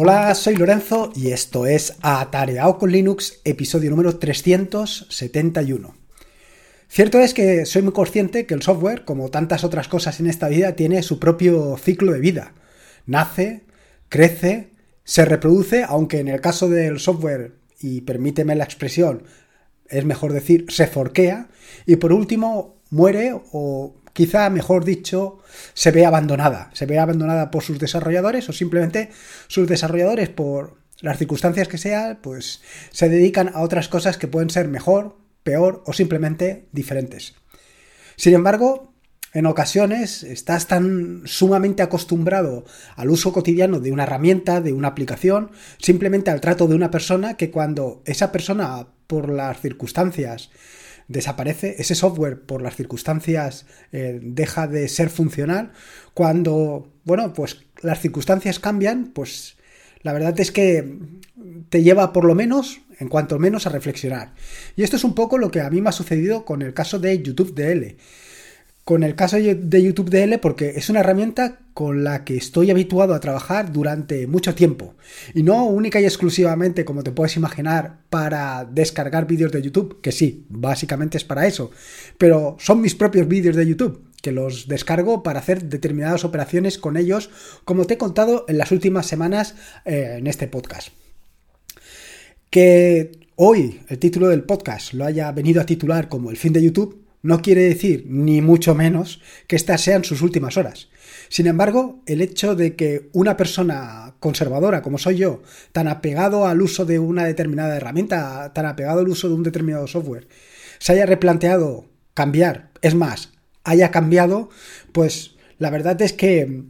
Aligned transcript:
Hola, 0.00 0.32
soy 0.36 0.54
Lorenzo 0.54 1.10
y 1.16 1.32
esto 1.32 1.66
es 1.66 1.96
Atareado 2.02 2.78
con 2.78 2.92
Linux, 2.92 3.40
episodio 3.42 3.90
número 3.90 4.16
371. 4.16 5.92
Cierto 6.86 7.18
es 7.18 7.34
que 7.34 7.66
soy 7.66 7.82
muy 7.82 7.92
consciente 7.92 8.46
que 8.46 8.54
el 8.54 8.62
software, 8.62 9.04
como 9.04 9.28
tantas 9.28 9.64
otras 9.64 9.88
cosas 9.88 10.20
en 10.20 10.28
esta 10.28 10.46
vida, 10.46 10.76
tiene 10.76 11.02
su 11.02 11.18
propio 11.18 11.76
ciclo 11.78 12.12
de 12.12 12.20
vida. 12.20 12.52
Nace, 13.06 13.64
crece, 14.08 14.70
se 15.02 15.24
reproduce, 15.24 15.82
aunque 15.82 16.20
en 16.20 16.28
el 16.28 16.40
caso 16.40 16.68
del 16.68 17.00
software, 17.00 17.56
y 17.80 18.02
permíteme 18.02 18.54
la 18.54 18.62
expresión, 18.62 19.24
es 19.88 20.04
mejor 20.04 20.32
decir, 20.32 20.66
se 20.68 20.86
forquea, 20.86 21.48
y 21.86 21.96
por 21.96 22.12
último 22.12 22.76
muere 22.90 23.32
o 23.50 23.96
quizá, 24.18 24.50
mejor 24.50 24.84
dicho, 24.84 25.38
se 25.74 25.92
ve 25.92 26.04
abandonada. 26.04 26.70
Se 26.72 26.86
ve 26.86 26.98
abandonada 26.98 27.52
por 27.52 27.62
sus 27.62 27.78
desarrolladores 27.78 28.48
o 28.48 28.52
simplemente 28.52 29.10
sus 29.46 29.68
desarrolladores, 29.68 30.28
por 30.28 30.76
las 31.00 31.18
circunstancias 31.18 31.68
que 31.68 31.78
sean, 31.78 32.18
pues 32.20 32.60
se 32.90 33.08
dedican 33.08 33.52
a 33.54 33.60
otras 33.60 33.86
cosas 33.86 34.18
que 34.18 34.26
pueden 34.26 34.50
ser 34.50 34.66
mejor, 34.66 35.18
peor 35.44 35.84
o 35.86 35.92
simplemente 35.92 36.66
diferentes. 36.72 37.36
Sin 38.16 38.34
embargo, 38.34 38.92
en 39.34 39.46
ocasiones 39.46 40.24
estás 40.24 40.66
tan 40.66 41.22
sumamente 41.24 41.84
acostumbrado 41.84 42.64
al 42.96 43.10
uso 43.10 43.32
cotidiano 43.32 43.78
de 43.78 43.92
una 43.92 44.02
herramienta, 44.02 44.60
de 44.60 44.72
una 44.72 44.88
aplicación, 44.88 45.52
simplemente 45.78 46.32
al 46.32 46.40
trato 46.40 46.66
de 46.66 46.74
una 46.74 46.90
persona, 46.90 47.36
que 47.36 47.52
cuando 47.52 48.02
esa 48.04 48.32
persona, 48.32 48.88
por 49.06 49.30
las 49.30 49.60
circunstancias, 49.60 50.50
desaparece, 51.08 51.76
ese 51.78 51.94
software 51.94 52.40
por 52.40 52.62
las 52.62 52.76
circunstancias 52.76 53.66
eh, 53.92 54.20
deja 54.22 54.66
de 54.66 54.88
ser 54.88 55.10
funcional, 55.10 55.72
cuando, 56.14 56.92
bueno, 57.04 57.32
pues 57.32 57.64
las 57.82 58.00
circunstancias 58.00 58.58
cambian, 58.58 59.12
pues 59.14 59.56
la 60.02 60.12
verdad 60.12 60.38
es 60.38 60.52
que 60.52 60.98
te 61.70 61.82
lleva 61.82 62.12
por 62.12 62.24
lo 62.24 62.34
menos, 62.34 62.80
en 63.00 63.08
cuanto 63.08 63.38
menos, 63.38 63.66
a 63.66 63.70
reflexionar. 63.70 64.34
Y 64.76 64.82
esto 64.82 64.96
es 64.96 65.04
un 65.04 65.14
poco 65.14 65.38
lo 65.38 65.50
que 65.50 65.60
a 65.60 65.70
mí 65.70 65.80
me 65.80 65.88
ha 65.88 65.92
sucedido 65.92 66.44
con 66.44 66.62
el 66.62 66.74
caso 66.74 66.98
de 66.98 67.22
YouTube 67.22 67.54
DL 67.54 67.96
con 68.88 69.02
el 69.02 69.14
caso 69.14 69.36
de 69.36 69.82
YouTube 69.82 70.08
DL 70.08 70.38
porque 70.38 70.70
es 70.70 70.88
una 70.88 71.00
herramienta 71.00 71.58
con 71.74 72.04
la 72.04 72.24
que 72.24 72.38
estoy 72.38 72.70
habituado 72.70 73.12
a 73.12 73.20
trabajar 73.20 73.70
durante 73.70 74.26
mucho 74.26 74.54
tiempo. 74.54 74.94
Y 75.34 75.42
no 75.42 75.66
única 75.66 76.00
y 76.00 76.06
exclusivamente, 76.06 76.86
como 76.86 77.02
te 77.02 77.12
puedes 77.12 77.36
imaginar, 77.36 77.98
para 78.08 78.64
descargar 78.64 79.26
vídeos 79.26 79.52
de 79.52 79.60
YouTube, 79.60 80.00
que 80.00 80.10
sí, 80.10 80.46
básicamente 80.48 81.18
es 81.18 81.24
para 81.24 81.46
eso. 81.46 81.70
Pero 82.16 82.56
son 82.60 82.80
mis 82.80 82.94
propios 82.94 83.28
vídeos 83.28 83.56
de 83.56 83.66
YouTube, 83.66 84.06
que 84.22 84.32
los 84.32 84.68
descargo 84.68 85.22
para 85.22 85.40
hacer 85.40 85.64
determinadas 85.64 86.24
operaciones 86.24 86.78
con 86.78 86.96
ellos, 86.96 87.28
como 87.66 87.84
te 87.84 87.92
he 87.92 87.98
contado 87.98 88.46
en 88.48 88.56
las 88.56 88.72
últimas 88.72 89.04
semanas 89.04 89.54
eh, 89.84 90.16
en 90.16 90.26
este 90.26 90.48
podcast. 90.48 90.88
Que 92.48 93.28
hoy 93.36 93.82
el 93.88 93.98
título 93.98 94.28
del 94.28 94.44
podcast 94.44 94.94
lo 94.94 95.04
haya 95.04 95.30
venido 95.32 95.60
a 95.60 95.66
titular 95.66 96.08
como 96.08 96.30
el 96.30 96.38
fin 96.38 96.54
de 96.54 96.62
YouTube 96.62 97.07
no 97.22 97.42
quiere 97.42 97.62
decir, 97.62 98.04
ni 98.08 98.40
mucho 98.40 98.74
menos, 98.74 99.20
que 99.46 99.56
estas 99.56 99.80
sean 99.80 100.04
sus 100.04 100.22
últimas 100.22 100.56
horas. 100.56 100.88
Sin 101.28 101.46
embargo, 101.46 102.00
el 102.06 102.20
hecho 102.20 102.54
de 102.54 102.74
que 102.74 103.10
una 103.12 103.36
persona 103.36 104.14
conservadora 104.20 104.82
como 104.82 104.98
soy 104.98 105.16
yo, 105.16 105.42
tan 105.72 105.88
apegado 105.88 106.46
al 106.46 106.62
uso 106.62 106.84
de 106.84 106.98
una 106.98 107.24
determinada 107.24 107.76
herramienta, 107.76 108.52
tan 108.54 108.66
apegado 108.66 109.00
al 109.00 109.08
uso 109.08 109.28
de 109.28 109.34
un 109.34 109.42
determinado 109.42 109.86
software, 109.86 110.28
se 110.78 110.92
haya 110.92 111.06
replanteado 111.06 111.86
cambiar, 112.14 112.70
es 112.82 112.94
más, 112.94 113.32
haya 113.64 113.90
cambiado, 113.90 114.48
pues 114.92 115.36
la 115.58 115.70
verdad 115.70 116.00
es 116.00 116.12
que 116.12 116.64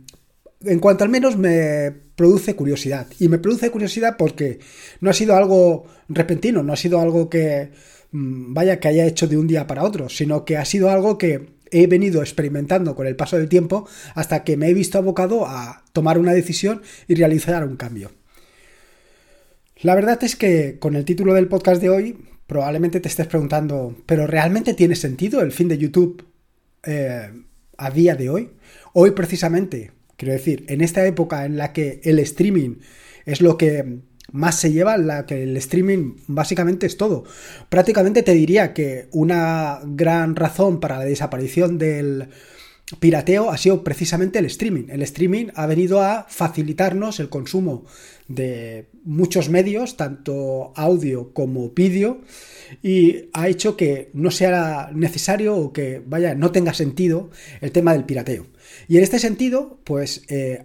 en 0.64 0.78
cuanto 0.80 1.04
al 1.04 1.10
menos 1.10 1.36
me 1.36 1.92
produce 2.18 2.56
curiosidad. 2.56 3.06
Y 3.20 3.28
me 3.28 3.38
produce 3.38 3.70
curiosidad 3.70 4.16
porque 4.18 4.58
no 5.00 5.08
ha 5.10 5.14
sido 5.14 5.36
algo 5.36 5.86
repentino, 6.08 6.62
no 6.62 6.72
ha 6.72 6.76
sido 6.76 7.00
algo 7.00 7.30
que 7.30 7.70
vaya 8.10 8.80
que 8.80 8.88
haya 8.88 9.06
hecho 9.06 9.26
de 9.26 9.36
un 9.36 9.46
día 9.46 9.66
para 9.66 9.84
otro, 9.84 10.08
sino 10.08 10.44
que 10.44 10.56
ha 10.56 10.64
sido 10.64 10.90
algo 10.90 11.18
que 11.18 11.58
he 11.70 11.86
venido 11.86 12.22
experimentando 12.22 12.94
con 12.94 13.06
el 13.06 13.16
paso 13.16 13.36
del 13.36 13.48
tiempo 13.48 13.88
hasta 14.14 14.44
que 14.44 14.56
me 14.56 14.68
he 14.68 14.74
visto 14.74 14.98
abocado 14.98 15.46
a 15.46 15.84
tomar 15.92 16.18
una 16.18 16.32
decisión 16.32 16.82
y 17.06 17.14
realizar 17.14 17.64
un 17.64 17.76
cambio. 17.76 18.10
La 19.80 19.94
verdad 19.94 20.22
es 20.24 20.34
que 20.34 20.78
con 20.78 20.96
el 20.96 21.04
título 21.04 21.34
del 21.34 21.48
podcast 21.48 21.80
de 21.80 21.90
hoy 21.90 22.18
probablemente 22.46 23.00
te 23.00 23.08
estés 23.08 23.26
preguntando, 23.26 23.94
¿pero 24.06 24.26
realmente 24.26 24.74
tiene 24.74 24.96
sentido 24.96 25.40
el 25.40 25.52
fin 25.52 25.68
de 25.68 25.78
YouTube 25.78 26.24
eh, 26.84 27.30
a 27.76 27.90
día 27.90 28.16
de 28.16 28.30
hoy? 28.30 28.50
Hoy 28.94 29.10
precisamente, 29.12 29.92
quiero 30.16 30.32
decir, 30.32 30.64
en 30.68 30.80
esta 30.80 31.06
época 31.06 31.44
en 31.44 31.58
la 31.58 31.72
que 31.72 32.00
el 32.02 32.18
streaming 32.20 32.76
es 33.26 33.42
lo 33.42 33.58
que 33.58 34.00
más 34.32 34.60
se 34.60 34.72
lleva 34.72 34.96
la 34.96 35.26
que 35.26 35.42
el 35.42 35.56
streaming 35.56 36.16
básicamente 36.26 36.86
es 36.86 36.96
todo. 36.96 37.24
Prácticamente 37.68 38.22
te 38.22 38.32
diría 38.32 38.74
que 38.74 39.08
una 39.12 39.80
gran 39.84 40.36
razón 40.36 40.80
para 40.80 40.98
la 40.98 41.04
desaparición 41.04 41.78
del 41.78 42.28
pirateo 43.00 43.50
ha 43.50 43.58
sido 43.58 43.84
precisamente 43.84 44.38
el 44.38 44.46
streaming. 44.46 44.84
El 44.88 45.02
streaming 45.02 45.46
ha 45.54 45.66
venido 45.66 46.02
a 46.02 46.26
facilitarnos 46.28 47.20
el 47.20 47.28
consumo 47.28 47.84
de 48.28 48.88
muchos 49.04 49.48
medios, 49.48 49.96
tanto 49.96 50.72
audio 50.76 51.32
como 51.32 51.70
vídeo, 51.70 52.20
y 52.82 53.28
ha 53.32 53.48
hecho 53.48 53.76
que 53.76 54.10
no 54.12 54.30
sea 54.30 54.90
necesario 54.94 55.56
o 55.56 55.72
que, 55.72 56.02
vaya, 56.04 56.34
no 56.34 56.52
tenga 56.52 56.74
sentido 56.74 57.30
el 57.60 57.72
tema 57.72 57.92
del 57.92 58.04
pirateo. 58.04 58.46
Y 58.88 58.96
en 58.98 59.02
este 59.02 59.18
sentido, 59.18 59.80
pues... 59.84 60.22
Eh, 60.28 60.64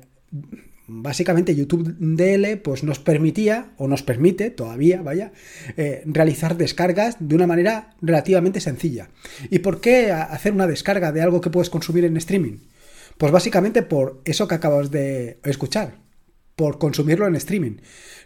básicamente 0.87 1.55
YouTube 1.55 1.95
DL 1.99 2.57
pues 2.57 2.83
nos 2.83 2.99
permitía 2.99 3.71
o 3.77 3.87
nos 3.87 4.03
permite 4.03 4.49
todavía, 4.49 5.01
vaya, 5.01 5.31
eh, 5.77 6.03
realizar 6.05 6.57
descargas 6.57 7.17
de 7.19 7.35
una 7.35 7.47
manera 7.47 7.95
relativamente 8.01 8.59
sencilla. 8.59 9.09
¿Y 9.49 9.59
por 9.59 9.81
qué 9.81 10.11
hacer 10.11 10.53
una 10.53 10.67
descarga 10.67 11.11
de 11.11 11.21
algo 11.21 11.41
que 11.41 11.49
puedes 11.49 11.69
consumir 11.69 12.05
en 12.05 12.17
streaming? 12.17 12.59
Pues 13.17 13.31
básicamente 13.31 13.83
por 13.83 14.21
eso 14.25 14.47
que 14.47 14.55
acabas 14.55 14.91
de 14.91 15.39
escuchar, 15.43 15.97
por 16.55 16.79
consumirlo 16.79 17.27
en 17.27 17.35
streaming. 17.35 17.77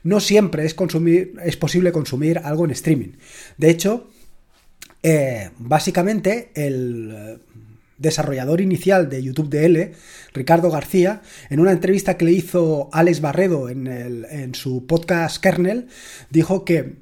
No 0.04 0.20
siempre 0.20 0.66
es, 0.66 0.74
consumir, 0.74 1.34
es 1.44 1.58
posible 1.58 1.92
consumir 1.92 2.40
algo 2.40 2.66
en 2.66 2.72
streaming. 2.72 3.14
De 3.58 3.70
hecho, 3.70 4.10
eh, 5.04 5.52
básicamente 5.60 6.52
el 6.56 7.42
desarrollador 7.98 8.62
inicial 8.62 9.10
de 9.10 9.24
YouTube 9.24 9.50
DL, 9.50 9.94
Ricardo 10.34 10.70
García, 10.70 11.22
en 11.50 11.60
una 11.60 11.72
entrevista 11.72 12.18
que 12.18 12.26
le 12.26 12.32
hizo 12.32 12.90
Alex 12.92 13.22
Barredo 13.22 13.70
en, 13.70 14.54
su 14.54 14.86
podcast 14.86 15.42
Kernel, 15.42 15.88
dijo 16.30 16.66
que 16.66 16.98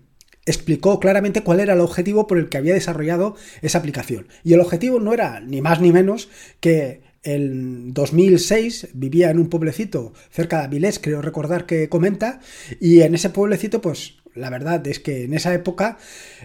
explicó 0.45 0.99
claramente 0.99 1.41
cuál 1.41 1.59
era 1.59 1.73
el 1.73 1.79
objetivo 1.79 2.27
por 2.27 2.37
el 2.37 2.49
que 2.49 2.57
había 2.57 2.73
desarrollado 2.73 3.35
esa 3.61 3.79
aplicación. 3.79 4.27
Y 4.43 4.53
el 4.53 4.59
objetivo 4.59 4.99
no 4.99 5.13
era 5.13 5.39
ni 5.39 5.61
más 5.61 5.81
ni 5.81 5.91
menos 5.91 6.29
que 6.59 7.01
en 7.23 7.93
2006 7.93 8.89
vivía 8.93 9.31
en 9.31 9.39
un 9.39 9.49
pueblecito 9.49 10.13
cerca 10.29 10.59
de 10.59 10.65
Avilés, 10.65 10.99
creo 10.99 11.21
recordar 11.21 11.65
que 11.65 11.89
comenta, 11.89 12.39
y 12.79 13.01
en 13.01 13.15
ese 13.15 13.31
pueblecito 13.31 13.81
pues 13.81 14.17
la 14.35 14.49
verdad 14.49 14.85
es 14.87 14.99
que 14.99 15.23
en 15.23 15.33
esa 15.33 15.53
época 15.53 15.97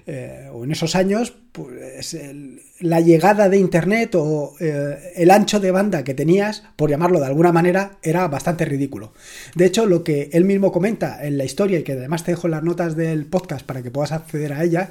eh, 0.06 0.48
o 0.52 0.64
en 0.64 0.72
esos 0.72 0.94
años, 0.94 1.34
pues 1.52 2.16
la 2.78 3.00
llegada 3.00 3.48
de 3.48 3.58
Internet 3.58 4.14
o 4.14 4.54
eh, 4.60 5.12
el 5.16 5.30
ancho 5.30 5.60
de 5.60 5.72
banda 5.72 6.04
que 6.04 6.14
tenías, 6.14 6.62
por 6.76 6.88
llamarlo 6.88 7.18
de 7.20 7.26
alguna 7.26 7.52
manera, 7.52 7.98
era 8.02 8.26
bastante 8.28 8.64
ridículo. 8.64 9.12
De 9.56 9.66
hecho, 9.66 9.86
lo 9.86 10.04
que 10.04 10.30
él 10.32 10.44
mismo 10.44 10.72
comenta 10.72 11.24
en 11.26 11.36
la 11.36 11.44
historia 11.44 11.80
y 11.80 11.82
que 11.82 11.92
además 11.92 12.24
te 12.24 12.32
dejo 12.32 12.46
en 12.46 12.52
las 12.52 12.62
notas 12.62 12.96
del 12.96 13.26
podcast 13.26 13.66
para 13.66 13.82
que 13.82 13.90
puedas 13.90 14.12
acceder 14.12 14.52
a 14.52 14.62
ella, 14.62 14.90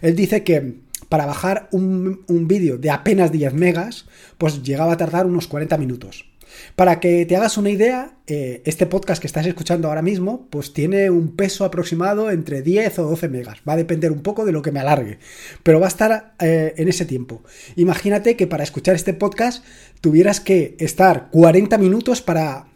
él 0.00 0.16
dice 0.16 0.42
que 0.42 0.78
para 1.08 1.26
bajar 1.26 1.68
un, 1.72 2.24
un 2.28 2.48
vídeo 2.48 2.78
de 2.78 2.90
apenas 2.90 3.32
10 3.32 3.52
megas, 3.54 4.06
pues 4.38 4.62
llegaba 4.62 4.94
a 4.94 4.96
tardar 4.96 5.26
unos 5.26 5.46
40 5.46 5.76
minutos. 5.76 6.29
Para 6.76 7.00
que 7.00 7.26
te 7.26 7.36
hagas 7.36 7.58
una 7.58 7.70
idea, 7.70 8.14
eh, 8.26 8.62
este 8.64 8.86
podcast 8.86 9.20
que 9.20 9.26
estás 9.26 9.46
escuchando 9.46 9.88
ahora 9.88 10.02
mismo, 10.02 10.48
pues 10.50 10.72
tiene 10.72 11.10
un 11.10 11.36
peso 11.36 11.64
aproximado 11.64 12.30
entre 12.30 12.62
10 12.62 12.98
o 13.00 13.10
12 13.10 13.28
megas. 13.28 13.58
Va 13.68 13.74
a 13.74 13.76
depender 13.76 14.12
un 14.12 14.22
poco 14.22 14.44
de 14.44 14.52
lo 14.52 14.62
que 14.62 14.72
me 14.72 14.80
alargue, 14.80 15.18
pero 15.62 15.80
va 15.80 15.86
a 15.86 15.88
estar 15.88 16.34
eh, 16.40 16.74
en 16.76 16.88
ese 16.88 17.04
tiempo. 17.04 17.42
Imagínate 17.76 18.36
que 18.36 18.46
para 18.46 18.64
escuchar 18.64 18.94
este 18.94 19.14
podcast 19.14 19.64
tuvieras 20.00 20.40
que 20.40 20.76
estar 20.78 21.28
40 21.30 21.78
minutos 21.78 22.22
para 22.22 22.68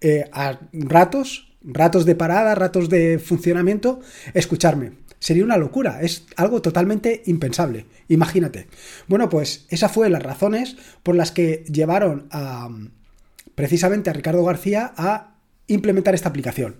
eh, 0.00 0.30
ratos, 0.72 1.56
ratos 1.62 2.04
de 2.04 2.14
parada, 2.14 2.54
ratos 2.54 2.88
de 2.88 3.18
funcionamiento, 3.18 4.00
escucharme. 4.34 4.92
Sería 5.20 5.44
una 5.44 5.56
locura, 5.56 6.00
es 6.00 6.26
algo 6.36 6.62
totalmente 6.62 7.22
impensable. 7.26 7.86
Imagínate. 8.08 8.68
Bueno, 9.08 9.28
pues 9.28 9.66
esas 9.68 9.90
fueron 9.90 10.12
las 10.12 10.22
razones 10.22 10.76
por 11.02 11.16
las 11.16 11.32
que 11.32 11.64
llevaron 11.70 12.28
a, 12.30 12.68
precisamente 13.58 14.08
a 14.08 14.12
Ricardo 14.12 14.44
García 14.44 14.92
a 14.96 15.34
implementar 15.66 16.14
esta 16.14 16.28
aplicación. 16.28 16.76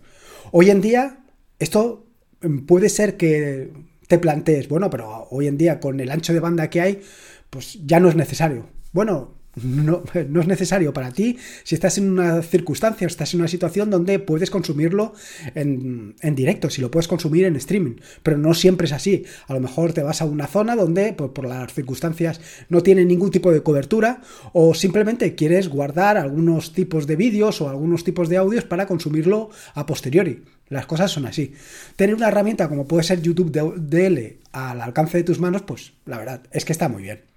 Hoy 0.53 0.71
en 0.71 0.81
día, 0.81 1.19
esto 1.59 2.07
mm, 2.41 2.67
puede 2.67 2.89
ser 2.89 3.17
que 3.17 3.73
te 4.07 4.17
plantees, 4.21 4.69
bueno, 4.69 4.89
pero 4.89 5.27
hoy 5.33 5.49
en 5.49 5.59
día 5.59 5.81
con 5.81 5.99
el 5.99 6.09
ancho 6.09 6.33
de 6.33 6.39
banda 6.39 6.71
que 6.71 6.81
hay, 6.81 7.03
pues 7.51 7.85
ya 7.85 7.99
no 7.99 8.09
es 8.09 8.15
necesario. 8.15 8.69
Bueno, 8.93 9.35
no, 9.65 10.03
es 10.15 10.47
necesario 10.47 10.93
para 10.93 11.13
ti 11.13 11.39
si 11.65 11.75
estás 11.75 11.99
en 11.99 12.11
una 12.11 12.43
circunstancia, 12.43 13.07
estás 13.07 13.35
en 13.35 13.41
una 13.41 13.49
situación 13.49 13.91
donde 13.91 14.19
puedes 14.19 14.51
consumirlo 14.51 15.15
en, 15.55 16.15
en, 16.21 16.35
directo, 16.35 16.71
si 16.71 16.81
lo 16.81 16.91
puedes 16.91 17.09
consumir 17.09 17.45
en 17.45 17.57
streaming, 17.57 17.97
pero 18.23 18.39
no 18.39 18.55
siempre 18.55 18.87
es 18.87 18.93
así. 18.93 19.25
A 19.47 19.55
lo 19.55 19.61
mejor 19.61 19.93
te 19.93 20.03
vas 20.03 20.23
a 20.23 20.25
una 20.25 20.47
zona 20.47 20.77
donde 20.77 21.13
pues, 21.13 21.31
por 21.31 21.47
las 21.47 21.73
circunstancias 21.73 22.41
no 22.69 22.83
tiene 22.83 23.05
ningún 23.05 23.31
tipo 23.31 23.53
de 23.53 23.63
cobertura 23.63 24.23
o 24.53 24.75
simplemente 24.75 25.35
quieres 25.35 25.69
guardar 25.69 26.17
algunos 26.17 26.73
tipos 26.73 27.07
de 27.07 27.17
vídeos 27.17 27.61
o 27.61 27.69
algunos 27.69 28.05
tipos 28.05 28.29
de 28.29 28.37
audios 28.37 28.65
para 28.65 28.87
consumirlo 28.87 29.51
a 29.75 29.87
posteriori. 29.87 30.43
Las 30.69 30.87
cosas 30.87 31.11
son 31.11 31.27
así. 31.27 31.55
Tener 31.97 32.15
una 32.15 32.29
herramienta 32.29 32.69
como 32.69 32.87
puede 32.87 33.03
ser 33.03 33.23
YouTube 33.23 33.51
DL 33.51 34.39
al 34.53 34.81
alcance 34.81 35.19
de 35.19 35.25
tus 35.25 35.41
manos, 35.41 35.63
pues 35.63 35.93
la 36.05 36.19
verdad 36.19 36.43
es 36.53 36.65
que 36.65 36.73
está 36.73 36.89
muy 36.89 37.03
bien. 37.03 37.28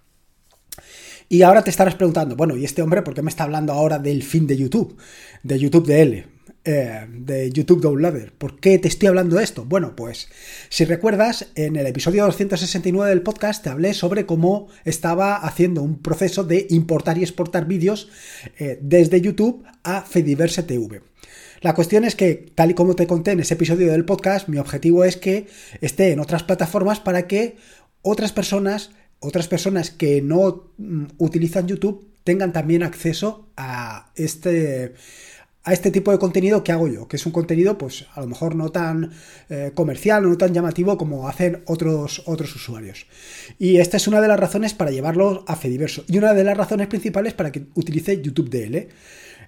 Y 1.31 1.44
ahora 1.44 1.63
te 1.63 1.69
estarás 1.69 1.95
preguntando, 1.95 2.36
bueno, 2.36 2.57
¿y 2.57 2.66
este 2.66 2.81
hombre 2.81 3.04
por 3.04 3.13
qué 3.13 3.22
me 3.22 3.30
está 3.30 3.45
hablando 3.45 3.72
ahora 3.72 4.00
del 4.00 4.22
fin 4.22 4.48
de 4.48 4.57
YouTube? 4.57 4.98
De 5.44 5.57
YouTube 5.57 5.88
DL, 5.88 6.25
eh, 6.66 7.07
de 7.10 7.50
YouTube 7.51 7.80
Downloader. 7.80 8.33
¿Por 8.33 8.60
qué 8.60 8.78
te 8.80 8.89
estoy 8.89 9.07
hablando 9.07 9.38
de 9.38 9.45
esto? 9.45 9.63
Bueno, 9.63 9.95
pues 9.95 10.28
si 10.68 10.83
recuerdas, 10.83 11.48
en 11.56 11.78
el 11.78 11.88
episodio 11.88 12.25
269 12.25 13.10
del 13.10 13.22
podcast 13.22 13.63
te 13.63 13.69
hablé 13.69 13.94
sobre 13.94 14.25
cómo 14.25 14.68
estaba 14.83 15.38
haciendo 15.38 15.81
un 15.81 16.01
proceso 16.01 16.44
de 16.44 16.68
importar 16.69 17.18
y 17.18 17.22
exportar 17.22 17.66
vídeos 17.66 18.10
eh, 18.60 18.77
desde 18.81 19.22
YouTube 19.22 19.63
a 19.84 20.01
Fediverse 20.01 20.63
TV. 20.63 21.01
La 21.62 21.74
cuestión 21.75 22.04
es 22.04 22.16
que, 22.16 22.51
tal 22.54 22.72
y 22.72 22.74
como 22.74 22.94
te 22.98 23.07
conté 23.07 23.31
en 23.31 23.39
ese 23.39 23.54
episodio 23.54 23.89
del 23.89 24.04
podcast, 24.04 24.50
mi 24.50 24.57
objetivo 24.57 25.06
es 25.06 25.16
que 25.16 25.48
esté 25.80 26.12
en 26.12 26.19
otras 26.19 26.44
plataformas 26.44 27.00
para 27.00 27.25
que 27.25 27.56
otras 28.01 28.34
personas, 28.34 28.92
otras 29.22 29.48
personas 29.48 29.92
que 29.92 30.22
no 30.22 30.72
mm, 30.78 31.06
utilizan 31.18 31.68
YouTube, 31.68 32.06
tengan 32.24 32.52
también 32.52 32.84
acceso 32.84 33.48
a 33.56 34.12
este 34.16 34.94
a 35.64 35.74
este 35.74 35.92
tipo 35.92 36.12
de 36.12 36.18
contenido 36.18 36.64
que 36.64 36.72
hago 36.72 36.88
yo, 36.88 37.08
que 37.08 37.18
es 37.18 37.26
un 37.26 37.32
contenido, 37.32 37.78
pues 37.78 38.08
a 38.16 38.22
lo 38.22 38.28
mejor 38.28 38.56
no 38.56 38.70
tan 38.70 39.12
eh, 39.50 39.72
comercial, 39.76 40.28
no 40.28 40.36
tan 40.36 40.54
llamativo 40.54 40.98
como 40.98 41.28
hacen 41.28 41.62
otros, 41.68 42.24
otros 42.26 42.56
usuarios. 42.56 43.06
Y 43.60 43.78
esta 43.78 43.98
es 43.98 44.08
una 44.08 44.22
de 44.22 44.28
las 44.28 44.40
razones 44.40 44.74
para 44.74 44.90
llevarlo 44.90 45.44
a 45.48 45.56
Fediverso 45.56 46.04
y 46.08 46.18
una 46.18 46.34
de 46.34 46.44
las 46.44 46.58
razones 46.58 46.88
principales 46.88 47.34
para 47.34 47.52
que 47.52 47.68
utilice 47.76 48.22
YouTube 48.22 48.50
DL. 48.50 48.88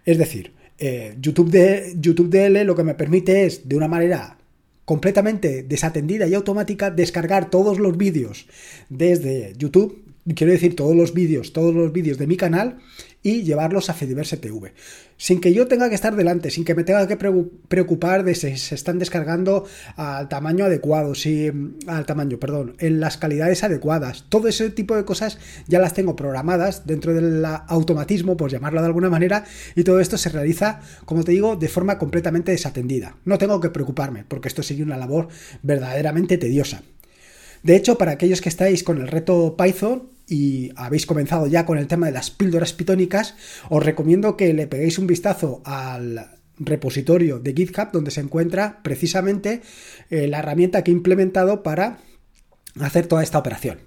Es 0.05 0.17
decir, 0.19 0.53
eh, 0.77 1.15
YouTube, 1.19 1.49
de, 1.49 1.95
YouTube 1.97 2.29
DL 2.29 2.63
lo 2.63 2.75
que 2.75 2.83
me 2.83 2.93
permite 2.93 3.45
es, 3.45 3.67
de 3.67 3.75
una 3.75 3.87
manera 3.87 4.37
completamente 4.85 5.63
desatendida 5.63 6.27
y 6.27 6.33
automática, 6.33 6.91
descargar 6.91 7.49
todos 7.49 7.79
los 7.79 7.97
vídeos 7.97 8.47
desde 8.89 9.53
YouTube, 9.57 10.02
quiero 10.35 10.53
decir 10.53 10.75
todos 10.75 10.95
los 10.95 11.13
vídeos, 11.13 11.53
todos 11.53 11.73
los 11.73 11.91
vídeos 11.91 12.17
de 12.17 12.27
mi 12.27 12.37
canal 12.37 12.79
y 13.21 13.43
llevarlos 13.43 13.89
a 13.89 13.93
Fediverse 13.93 14.37
TV. 14.37 14.73
Sin 15.17 15.39
que 15.39 15.53
yo 15.53 15.67
tenga 15.67 15.87
que 15.87 15.95
estar 15.95 16.15
delante, 16.15 16.51
sin 16.51 16.65
que 16.65 16.75
me 16.75 16.83
tenga 16.83 17.07
que 17.07 17.15
preocupar 17.15 18.23
de 18.25 18.35
si 18.35 18.57
se 18.57 18.75
están 18.75 18.99
descargando 18.99 19.65
al 19.95 20.27
tamaño 20.27 20.65
adecuado, 20.65 21.15
si, 21.15 21.49
al 21.87 22.05
tamaño, 22.05 22.37
perdón, 22.37 22.75
en 22.79 22.99
las 22.99 23.17
calidades 23.17 23.63
adecuadas. 23.63 24.25
Todo 24.27 24.49
ese 24.49 24.69
tipo 24.69 24.95
de 24.95 25.05
cosas 25.05 25.39
ya 25.67 25.79
las 25.79 25.93
tengo 25.93 26.17
programadas 26.17 26.85
dentro 26.85 27.13
del 27.13 27.45
automatismo, 27.45 28.35
por 28.35 28.51
llamarlo 28.51 28.81
de 28.81 28.87
alguna 28.87 29.09
manera, 29.09 29.45
y 29.75 29.83
todo 29.83 30.01
esto 30.01 30.17
se 30.17 30.29
realiza, 30.29 30.81
como 31.05 31.23
te 31.23 31.31
digo, 31.31 31.55
de 31.55 31.69
forma 31.69 31.97
completamente 31.97 32.51
desatendida. 32.51 33.15
No 33.23 33.37
tengo 33.37 33.61
que 33.61 33.69
preocuparme, 33.69 34.25
porque 34.27 34.49
esto 34.49 34.63
sigue 34.63 34.83
una 34.83 34.97
labor 34.97 35.29
verdaderamente 35.61 36.37
tediosa. 36.37 36.83
De 37.61 37.77
hecho, 37.77 37.97
para 37.97 38.11
aquellos 38.11 38.41
que 38.41 38.49
estáis 38.49 38.83
con 38.83 38.99
el 38.99 39.07
reto 39.07 39.55
Python, 39.55 40.09
y 40.27 40.71
habéis 40.75 41.05
comenzado 41.05 41.47
ya 41.47 41.65
con 41.65 41.77
el 41.77 41.87
tema 41.87 42.07
de 42.07 42.13
las 42.13 42.31
píldoras 42.31 42.73
pitónicas, 42.73 43.35
os 43.69 43.83
recomiendo 43.83 44.37
que 44.37 44.53
le 44.53 44.67
peguéis 44.67 44.97
un 44.97 45.07
vistazo 45.07 45.61
al 45.65 46.29
repositorio 46.57 47.39
de 47.39 47.53
GitHub 47.53 47.91
donde 47.91 48.11
se 48.11 48.21
encuentra 48.21 48.81
precisamente 48.83 49.61
eh, 50.09 50.27
la 50.27 50.39
herramienta 50.39 50.83
que 50.83 50.91
he 50.91 50.93
implementado 50.93 51.63
para 51.63 51.99
hacer 52.79 53.07
toda 53.07 53.23
esta 53.23 53.39
operación. 53.39 53.79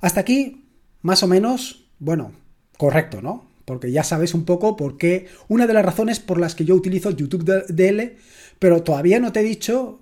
Hasta 0.00 0.20
aquí, 0.20 0.66
más 1.02 1.22
o 1.22 1.28
menos, 1.28 1.86
bueno, 1.98 2.32
correcto, 2.76 3.22
¿no? 3.22 3.50
Porque 3.64 3.92
ya 3.92 4.04
sabéis 4.04 4.34
un 4.34 4.44
poco 4.44 4.76
por 4.76 4.98
qué, 4.98 5.26
una 5.48 5.66
de 5.66 5.72
las 5.72 5.84
razones 5.84 6.20
por 6.20 6.38
las 6.38 6.54
que 6.54 6.64
yo 6.64 6.74
utilizo 6.74 7.10
YouTube 7.10 7.44
DL, 7.68 8.16
pero 8.58 8.82
todavía 8.82 9.20
no 9.20 9.32
te 9.32 9.40
he 9.40 9.44
dicho 9.44 10.00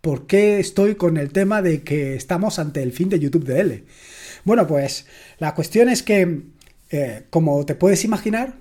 por 0.00 0.26
qué 0.26 0.60
estoy 0.60 0.94
con 0.96 1.16
el 1.16 1.32
tema 1.32 1.62
de 1.62 1.82
que 1.82 2.14
estamos 2.14 2.58
ante 2.58 2.82
el 2.82 2.92
fin 2.92 3.08
de 3.08 3.18
YouTube 3.18 3.44
DL. 3.44 3.84
Bueno, 4.44 4.66
pues 4.66 5.06
la 5.38 5.54
cuestión 5.54 5.88
es 5.88 6.02
que, 6.02 6.42
eh, 6.90 7.24
como 7.30 7.64
te 7.64 7.74
puedes 7.74 8.04
imaginar, 8.04 8.58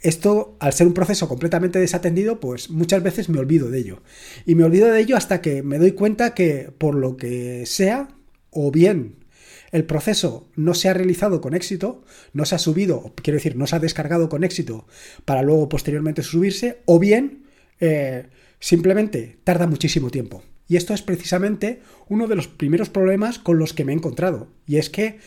esto, 0.00 0.56
al 0.60 0.72
ser 0.72 0.86
un 0.86 0.94
proceso 0.94 1.28
completamente 1.28 1.78
desatendido, 1.78 2.38
pues 2.38 2.70
muchas 2.70 3.02
veces 3.02 3.28
me 3.28 3.38
olvido 3.38 3.70
de 3.70 3.78
ello. 3.78 4.02
Y 4.44 4.54
me 4.54 4.64
olvido 4.64 4.88
de 4.88 5.00
ello 5.00 5.16
hasta 5.16 5.40
que 5.40 5.62
me 5.62 5.78
doy 5.78 5.92
cuenta 5.92 6.34
que, 6.34 6.70
por 6.78 6.94
lo 6.94 7.16
que 7.16 7.64
sea, 7.66 8.08
o 8.50 8.70
bien 8.70 9.24
el 9.72 9.84
proceso 9.84 10.48
no 10.54 10.74
se 10.74 10.88
ha 10.88 10.94
realizado 10.94 11.40
con 11.40 11.54
éxito, 11.54 12.04
no 12.32 12.44
se 12.44 12.54
ha 12.54 12.58
subido, 12.58 13.12
quiero 13.22 13.36
decir, 13.36 13.56
no 13.56 13.66
se 13.66 13.76
ha 13.76 13.80
descargado 13.80 14.28
con 14.28 14.44
éxito 14.44 14.86
para 15.24 15.42
luego 15.42 15.68
posteriormente 15.68 16.22
subirse, 16.22 16.82
o 16.84 16.98
bien 16.98 17.46
eh, 17.80 18.28
simplemente 18.60 19.38
tarda 19.44 19.66
muchísimo 19.66 20.10
tiempo. 20.10 20.42
Y 20.68 20.76
esto 20.76 20.94
es 20.94 21.02
precisamente 21.02 21.80
uno 22.08 22.26
de 22.26 22.36
los 22.36 22.48
primeros 22.48 22.90
problemas 22.90 23.38
con 23.38 23.58
los 23.58 23.72
que 23.72 23.84
me 23.84 23.92
he 23.92 23.96
encontrado. 23.96 24.48
Y 24.66 24.76
es 24.76 24.90
que 24.90 25.18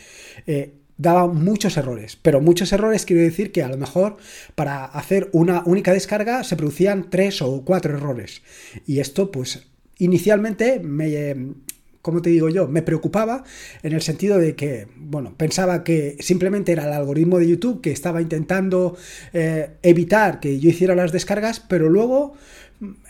eh, 0.46 0.74
daba 1.00 1.26
muchos 1.26 1.76
errores. 1.76 2.18
Pero 2.20 2.40
muchos 2.40 2.72
errores 2.72 3.06
quiero 3.06 3.22
decir 3.22 3.52
que 3.52 3.62
a 3.62 3.68
lo 3.68 3.78
mejor 3.78 4.18
para 4.54 4.84
hacer 4.84 5.30
una 5.32 5.62
única 5.64 5.92
descarga 5.92 6.44
se 6.44 6.56
producían 6.56 7.08
tres 7.08 7.40
o 7.40 7.62
cuatro 7.64 7.94
errores. 7.94 8.42
Y 8.86 9.00
esto 9.00 9.30
pues 9.30 9.66
inicialmente 9.98 10.78
me... 10.78 11.54
como 12.02 12.20
te 12.20 12.28
digo 12.28 12.50
yo, 12.50 12.68
me 12.68 12.82
preocupaba 12.82 13.44
en 13.82 13.94
el 13.94 14.02
sentido 14.02 14.36
de 14.38 14.54
que, 14.56 14.88
bueno, 14.96 15.34
pensaba 15.38 15.84
que 15.84 16.16
simplemente 16.20 16.72
era 16.72 16.84
el 16.84 16.92
algoritmo 16.92 17.38
de 17.38 17.48
YouTube 17.48 17.80
que 17.80 17.92
estaba 17.92 18.20
intentando 18.20 18.96
eh, 19.32 19.70
evitar 19.82 20.38
que 20.38 20.60
yo 20.60 20.68
hiciera 20.68 20.94
las 20.94 21.12
descargas, 21.12 21.60
pero 21.60 21.88
luego 21.88 22.34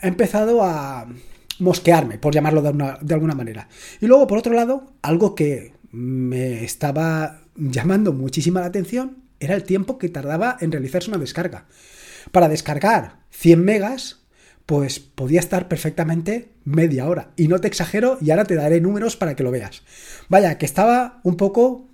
he 0.01 0.07
empezado 0.07 0.63
a, 0.63 1.07
mosquearme, 1.61 2.17
por 2.17 2.33
llamarlo 2.33 2.61
de, 2.61 3.13
alguna 3.13 3.35
manera. 3.35 3.69
Y 3.99 4.07
luego, 4.07 4.27
por 4.27 4.39
otro 4.39 4.53
lado, 4.53 4.93
algo 5.01 5.35
que 5.35 5.73
me 5.91 6.63
estaba 6.63 7.41
llamando 7.55 8.13
muchísima 8.13 8.61
la 8.61 8.67
atención 8.67 9.17
era 9.39 9.55
el 9.55 9.63
tiempo 9.63 9.97
que 9.97 10.09
tardaba 10.09 10.57
en 10.59 10.71
realizarse 10.71 11.09
una 11.09 11.19
descarga. 11.19 11.65
Para 12.31 12.49
descargar 12.49 13.19
100 13.29 13.63
megas, 13.63 14.19
pues 14.65 14.99
podía 14.99 15.39
estar 15.39 15.67
perfectamente 15.67 16.49
media 16.63 17.07
hora. 17.07 17.31
Y 17.35 17.47
no 17.47 17.59
te 17.59 17.67
exagero, 17.67 18.17
y 18.21 18.31
ahora 18.31 18.45
te 18.45 18.55
daré 18.55 18.81
números 18.81 19.15
para 19.15 19.35
que 19.35 19.43
lo 19.43 19.51
veas. 19.51 19.83
Vaya, 20.29 20.57
que 20.57 20.65
estaba 20.65 21.19
un 21.23 21.37
poco 21.37 21.87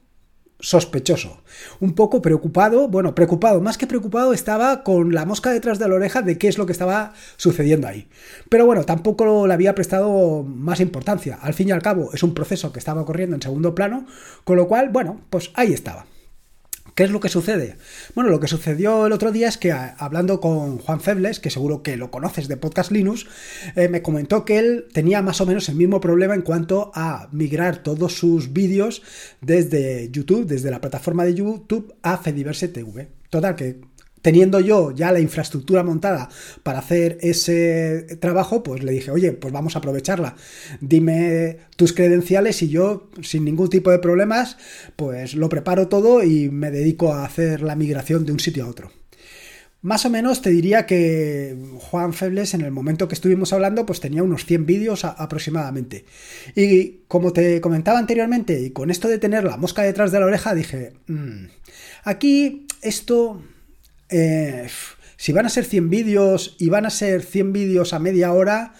sospechoso, 0.59 1.41
un 1.79 1.93
poco 1.93 2.21
preocupado, 2.21 2.87
bueno, 2.87 3.13
preocupado, 3.13 3.61
más 3.61 3.77
que 3.77 3.87
preocupado, 3.87 4.33
estaba 4.33 4.83
con 4.83 5.13
la 5.13 5.25
mosca 5.25 5.51
detrás 5.51 5.77
de 5.79 5.87
la 5.87 5.95
oreja 5.95 6.21
de 6.21 6.37
qué 6.37 6.47
es 6.47 6.57
lo 6.57 6.65
que 6.65 6.71
estaba 6.71 7.13
sucediendo 7.37 7.87
ahí. 7.87 8.07
Pero 8.49 8.65
bueno, 8.65 8.83
tampoco 8.83 9.45
le 9.45 9.53
había 9.53 9.75
prestado 9.75 10.43
más 10.43 10.79
importancia. 10.79 11.37
Al 11.41 11.53
fin 11.53 11.69
y 11.69 11.71
al 11.71 11.81
cabo, 11.81 12.09
es 12.13 12.23
un 12.23 12.33
proceso 12.33 12.71
que 12.71 12.79
estaba 12.79 13.01
ocurriendo 13.01 13.35
en 13.35 13.41
segundo 13.41 13.75
plano, 13.75 14.07
con 14.43 14.57
lo 14.57 14.67
cual, 14.67 14.89
bueno, 14.89 15.21
pues 15.29 15.51
ahí 15.53 15.73
estaba. 15.73 16.05
¿Qué 16.97 17.03
es 17.03 17.11
lo 17.11 17.19
que 17.19 17.29
sucede? 17.29 17.75
Bueno, 18.15 18.31
lo 18.31 18.39
que 18.39 18.47
sucedió 18.47 19.05
el 19.05 19.13
otro 19.13 19.31
día 19.31 19.49
es 19.49 19.59
que 19.59 19.71
hablando 19.71 20.41
con 20.41 20.79
Juan 20.79 20.99
Febles, 20.99 21.39
que 21.39 21.51
seguro 21.51 21.83
que 21.83 21.95
lo 21.95 22.09
conoces 22.09 22.47
de 22.47 22.57
Podcast 22.57 22.89
Linux, 22.89 23.27
eh, 23.75 23.87
me 23.87 24.01
comentó 24.01 24.45
que 24.45 24.57
él 24.57 24.87
tenía 24.91 25.21
más 25.21 25.39
o 25.39 25.45
menos 25.45 25.69
el 25.69 25.75
mismo 25.75 26.01
problema 26.01 26.33
en 26.33 26.41
cuanto 26.41 26.91
a 26.95 27.29
migrar 27.31 27.83
todos 27.83 28.13
sus 28.13 28.51
vídeos 28.51 29.03
desde 29.41 30.09
YouTube, 30.09 30.47
desde 30.47 30.71
la 30.71 30.81
plataforma 30.81 31.23
de 31.23 31.35
YouTube 31.35 31.93
a 32.01 32.17
Fediverse 32.17 32.67
TV. 32.67 33.09
Total, 33.29 33.55
que 33.55 33.79
teniendo 34.27 34.59
yo 34.59 34.91
ya 34.91 35.13
la 35.13 35.21
infraestructura 35.21 35.85
montada 35.85 36.27
para 36.61 36.79
hacer 36.79 37.17
ese 37.21 38.17
trabajo, 38.19 38.61
pues 38.61 38.83
le 38.83 38.91
dije, 38.91 39.09
oye, 39.09 39.31
pues 39.31 39.53
vamos 39.53 39.77
a 39.77 39.79
aprovecharla. 39.79 40.35
Dime 40.81 41.59
tus 41.77 41.93
credenciales 41.93 42.61
y 42.61 42.67
yo, 42.67 43.09
sin 43.21 43.45
ningún 43.45 43.69
tipo 43.69 43.89
de 43.89 43.99
problemas, 43.99 44.57
pues 44.97 45.33
lo 45.33 45.47
preparo 45.47 45.87
todo 45.87 46.23
y 46.23 46.49
me 46.49 46.71
dedico 46.71 47.13
a 47.13 47.23
hacer 47.23 47.61
la 47.61 47.77
migración 47.77 48.25
de 48.25 48.33
un 48.33 48.41
sitio 48.41 48.65
a 48.65 48.67
otro. 48.67 48.91
Más 49.81 50.05
o 50.05 50.09
menos 50.09 50.41
te 50.41 50.49
diría 50.49 50.85
que 50.85 51.55
Juan 51.79 52.11
Febles 52.11 52.53
en 52.53 52.63
el 52.63 52.71
momento 52.71 53.07
que 53.07 53.15
estuvimos 53.15 53.53
hablando 53.53 53.85
pues 53.85 54.01
tenía 54.01 54.23
unos 54.23 54.45
100 54.45 54.65
vídeos 54.65 55.05
aproximadamente. 55.05 56.03
Y 56.53 57.03
como 57.07 57.31
te 57.31 57.61
comentaba 57.61 57.97
anteriormente, 57.97 58.59
y 58.59 58.71
con 58.71 58.91
esto 58.91 59.07
de 59.07 59.19
tener 59.19 59.45
la 59.45 59.55
mosca 59.55 59.83
detrás 59.83 60.11
de 60.11 60.19
la 60.19 60.25
oreja, 60.25 60.53
dije, 60.53 60.91
mm, 61.07 61.45
aquí 62.03 62.67
esto 62.81 63.41
eh, 64.09 64.67
si 65.17 65.31
van 65.31 65.45
a 65.45 65.49
ser 65.49 65.65
100 65.65 65.89
vídeos 65.89 66.55
y 66.59 66.69
van 66.69 66.85
a 66.85 66.89
ser 66.89 67.23
100 67.23 67.53
vídeos 67.53 67.93
a 67.93 67.99
media 67.99 68.31
hora, 68.33 68.73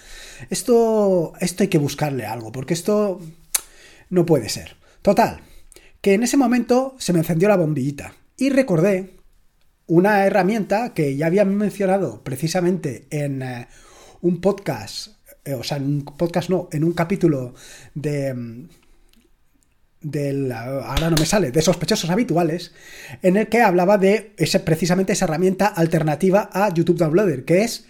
esto, 0.50 1.34
esto 1.40 1.64
hay 1.64 1.70
que 1.70 1.78
buscarle 1.78 2.26
algo, 2.26 2.52
porque 2.52 2.74
esto 2.74 3.20
no 4.10 4.26
puede 4.26 4.50
ser. 4.50 4.78
Total, 5.02 5.42
que 6.02 6.14
en 6.14 6.24
ese 6.24 6.38
momento 6.38 6.96
se 7.00 7.14
me 7.14 7.20
encendió 7.20 7.48
la 7.48 7.58
bombillita. 7.58 8.14
Y 8.38 8.50
recordé 8.50 9.18
una 9.88 10.26
herramienta 10.26 10.94
que 10.94 11.16
ya 11.16 11.26
había 11.26 11.46
mencionado 11.46 12.24
precisamente 12.24 13.08
en 13.10 13.42
eh, 13.42 13.68
un 14.22 14.42
podcast, 14.42 15.16
eh, 15.44 15.54
o 15.54 15.64
sea, 15.64 15.78
en 15.78 15.86
un 15.86 16.06
podcast 16.06 16.50
no, 16.50 16.70
en 16.72 16.84
un 16.84 16.94
capítulo 16.94 17.56
de 17.96 18.34
mm, 18.34 18.68
del 20.12 20.52
ahora 20.52 21.10
no 21.10 21.18
me 21.18 21.26
sale, 21.26 21.52
de 21.52 21.62
sospechosos 21.62 22.10
habituales, 22.10 22.74
en 23.22 23.38
el 23.38 23.48
que 23.48 23.62
hablaba 23.62 23.98
de 23.98 24.34
ese, 24.38 24.60
precisamente 24.60 25.14
esa 25.14 25.26
herramienta 25.26 25.68
alternativa 25.68 26.50
a 26.52 26.74
YouTube 26.74 26.98
Downloader, 26.98 27.46
que 27.46 27.64
es 27.64 27.86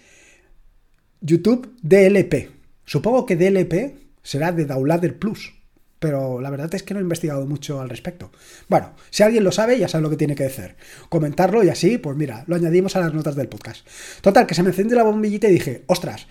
YouTube 1.20 1.74
DLP. 1.82 2.50
Supongo 2.84 3.26
que 3.26 3.36
DLP 3.36 3.98
será 4.22 4.52
de 4.52 4.64
Downloader 4.64 5.18
Plus 5.18 5.58
pero 5.98 6.40
la 6.40 6.50
verdad 6.50 6.72
es 6.74 6.82
que 6.82 6.94
no 6.94 7.00
he 7.00 7.02
investigado 7.02 7.44
mucho 7.46 7.80
al 7.80 7.88
respecto. 7.88 8.30
Bueno, 8.68 8.92
si 9.10 9.22
alguien 9.22 9.44
lo 9.44 9.52
sabe, 9.52 9.78
ya 9.78 9.88
sabe 9.88 10.02
lo 10.02 10.10
que 10.10 10.16
tiene 10.16 10.34
que 10.34 10.44
hacer. 10.44 10.76
Comentarlo 11.08 11.64
y 11.64 11.70
así, 11.70 11.98
pues 11.98 12.16
mira, 12.16 12.44
lo 12.46 12.56
añadimos 12.56 12.94
a 12.96 13.00
las 13.00 13.14
notas 13.14 13.34
del 13.34 13.48
podcast. 13.48 13.86
Total, 14.20 14.46
que 14.46 14.54
se 14.54 14.62
me 14.62 14.68
encendió 14.68 14.96
la 14.96 15.02
bombillita 15.02 15.48
y 15.48 15.52
dije, 15.54 15.82
ostras, 15.86 16.28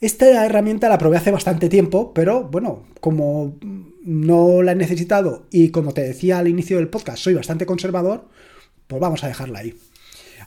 esta 0.00 0.44
herramienta 0.44 0.88
la 0.88 0.98
probé 0.98 1.16
hace 1.16 1.30
bastante 1.30 1.68
tiempo, 1.68 2.12
pero 2.12 2.44
bueno, 2.44 2.84
como 3.00 3.56
no 4.04 4.62
la 4.62 4.72
he 4.72 4.76
necesitado 4.76 5.46
y 5.50 5.70
como 5.70 5.94
te 5.94 6.02
decía 6.02 6.38
al 6.38 6.48
inicio 6.48 6.76
del 6.76 6.88
podcast, 6.88 7.18
soy 7.18 7.34
bastante 7.34 7.66
conservador, 7.66 8.28
pues 8.86 9.00
vamos 9.00 9.24
a 9.24 9.28
dejarla 9.28 9.60
ahí. 9.60 9.74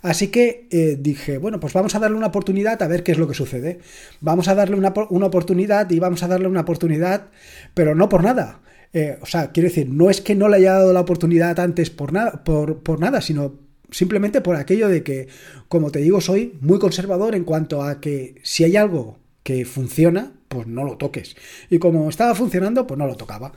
Así 0.01 0.27
que 0.27 0.67
eh, 0.69 0.97
dije, 0.99 1.37
bueno, 1.37 1.59
pues 1.59 1.73
vamos 1.73 1.95
a 1.95 1.99
darle 1.99 2.17
una 2.17 2.27
oportunidad 2.27 2.81
a 2.83 2.87
ver 2.87 3.01
qué 3.01 3.11
es 3.11 3.17
lo 3.17 3.27
que 3.27 3.33
sucede. 3.33 3.79
Vamos 4.21 4.47
a 4.47 4.55
darle 4.55 4.75
una, 4.75 4.89
oportunidad 4.89 5.89
y 5.89 5.99
vamos 5.99 6.21
a 6.21 6.27
darle 6.27 6.47
una 6.47 6.61
oportunidad, 6.61 7.29
pero 7.73 7.95
no 7.95 8.07
por 8.07 8.23
nada. 8.23 8.61
Eh, 8.93 9.17
o 9.21 9.25
sea, 9.25 9.51
quiero 9.51 9.69
decir, 9.69 9.89
no 9.89 10.09
es 10.09 10.21
que 10.21 10.35
no 10.35 10.47
le 10.47 10.57
haya 10.57 10.73
dado 10.73 10.93
la 10.93 11.01
oportunidad 11.01 11.59
antes 11.59 11.89
por 11.89 12.13
por, 12.43 12.83
por 12.83 12.99
nada, 12.99 13.21
sino 13.21 13.55
simplemente 13.89 14.41
por 14.41 14.55
aquello 14.55 14.89
de 14.89 15.03
que, 15.03 15.27
como 15.69 15.91
te 15.91 15.99
digo, 15.99 16.21
soy 16.21 16.57
muy 16.61 16.79
conservador 16.79 17.35
en 17.35 17.43
cuanto 17.43 17.81
a 17.81 17.99
que 17.99 18.35
si 18.43 18.63
hay 18.63 18.77
algo 18.77 19.17
que 19.43 19.65
funciona, 19.65 20.33
pues 20.55 20.67
no 20.67 20.85
lo 20.85 20.95
toques. 20.95 21.35
Y 21.69 21.79
como 21.79 22.09
estaba 22.09 22.33
funcionando, 22.33 22.87
pues 22.87 22.97
no 22.97 23.05
lo 23.05 23.17
tocaba. 23.17 23.51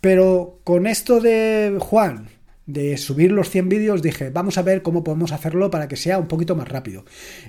Pero 0.00 0.60
con 0.62 0.86
esto 0.86 1.20
de 1.20 1.76
Juan, 1.80 2.28
de 2.66 2.96
subir 2.98 3.32
los 3.32 3.50
100 3.50 3.68
vídeos, 3.68 4.00
dije, 4.00 4.30
vamos 4.30 4.56
a 4.56 4.62
ver 4.62 4.82
cómo 4.82 5.02
podemos 5.02 5.32
hacerlo 5.32 5.72
para 5.72 5.88
que 5.88 5.96
sea 5.96 6.18
un 6.18 6.28
poquito 6.28 6.54
más 6.54 6.68
rápido. 6.68 7.04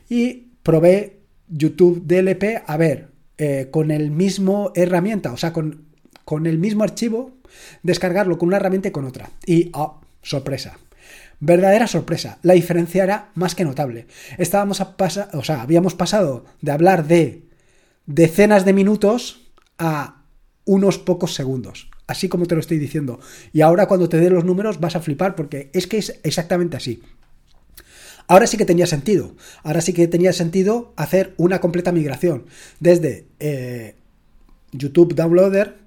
Y 0.10 0.48
probé 0.64 1.20
YouTube 1.48 2.02
DLP, 2.08 2.64
a 2.66 2.76
ver, 2.76 3.10
eh, 3.38 3.68
con 3.70 3.92
el 3.92 4.10
mismo 4.10 4.72
herramienta, 4.74 5.32
o 5.32 5.38
sea, 5.38 5.54
con, 5.54 5.86
con, 6.26 6.48
el 6.48 6.58
mismo 6.58 6.84
archivo, 6.84 7.38
descargarlo 7.84 8.40
con 8.40 8.48
una 8.48 8.58
herramienta 8.58 8.88
y 8.88 8.92
con 8.92 9.06
otra. 9.06 9.30
Y, 9.46 9.70
oh, 9.74 10.02
sorpresa. 10.24 10.80
Verdadera 11.40 11.86
sorpresa. 11.86 12.40
La 12.42 12.54
diferencia 12.54 13.04
era 13.04 13.30
más 13.36 13.54
que 13.54 13.64
notable. 13.64 14.08
Estábamos 14.40 14.82
a 14.82 14.98
pasar, 14.98 15.30
o 15.34 15.44
sea, 15.44 15.62
habíamos 15.62 15.94
pasado 15.94 16.46
de 16.62 16.72
hablar 16.72 17.06
de 17.06 17.51
decenas 18.06 18.66
de 18.66 18.74
minutos 18.74 19.52
a 19.78 20.24
unos 20.66 20.98
pocos 20.98 21.34
segundos 21.34 21.92
así 22.12 22.30
como 22.30 22.46
te 22.46 22.56
lo 22.56 22.62
estoy 22.62 22.78
diciendo. 22.78 23.20
Y 23.54 23.62
ahora 23.62 23.88
cuando 23.88 24.10
te 24.10 24.18
dé 24.18 24.30
los 24.30 24.46
números 24.46 24.80
vas 24.80 24.96
a 24.96 25.00
flipar 25.00 25.36
porque 25.36 25.70
es 25.74 25.88
que 25.88 25.98
es 25.98 26.20
exactamente 26.24 26.78
así. 26.78 27.02
Ahora 28.28 28.48
sí 28.48 28.58
que 28.58 28.66
tenía 28.66 28.86
sentido. 28.86 29.36
Ahora 29.64 29.82
sí 29.82 29.94
que 29.94 30.08
tenía 30.08 30.34
sentido 30.34 30.94
hacer 30.96 31.34
una 31.38 31.60
completa 31.60 31.92
migración 31.92 32.46
desde 32.80 33.26
eh, 33.40 33.96
YouTube 34.72 35.16
Downloader 35.16 35.78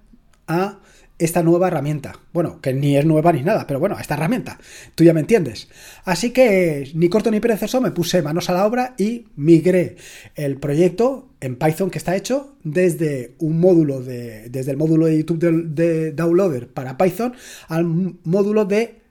a 0.49 0.80
esta 1.18 1.42
nueva 1.42 1.68
herramienta. 1.68 2.18
Bueno, 2.33 2.61
que 2.61 2.73
ni 2.73 2.97
es 2.97 3.06
nueva 3.06 3.33
ni 3.33 3.42
nada, 3.42 3.66
pero 3.66 3.78
bueno, 3.78 3.97
esta 4.00 4.14
herramienta. 4.14 4.59
Tú 4.94 5.04
ya 5.04 5.14
me 5.14 5.21
entiendes. 5.21 5.68
Así 6.04 6.30
que 6.30 6.90
ni 6.94 7.09
corto 7.09 7.30
ni 7.30 7.40
perezoso 7.40 7.80
me 7.80 7.92
puse 7.92 8.23
manos 8.23 8.50
a 8.50 8.54
la 8.54 8.66
obra 8.66 8.94
y 8.99 9.26
migré 9.37 9.97
el 10.35 10.56
proyecto 10.56 11.30
en 11.40 11.56
Python 11.56 11.90
que 11.90 11.99
está 11.99 12.16
hecho 12.16 12.56
desde 12.64 13.35
un 13.38 13.61
módulo 13.61 14.02
de 14.02 14.49
desde 14.49 14.73
el 14.73 14.76
módulo 14.76 15.06
de 15.06 15.18
YouTube 15.18 15.38
de, 15.38 16.12
Downloader 16.12 16.68
para 16.68 16.97
Python 16.97 17.35
al 17.68 17.85
módulo 17.85 18.64
de 18.64 19.02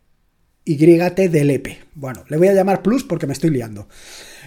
YTDLP. 0.65 1.67
Bueno, 1.95 2.24
le 2.29 2.38
voy 2.38 2.48
a 2.48 2.53
llamar 2.53 2.81
Plus 2.81 3.03
porque 3.03 3.27
me 3.27 3.33
estoy 3.33 3.50
liando. 3.50 3.88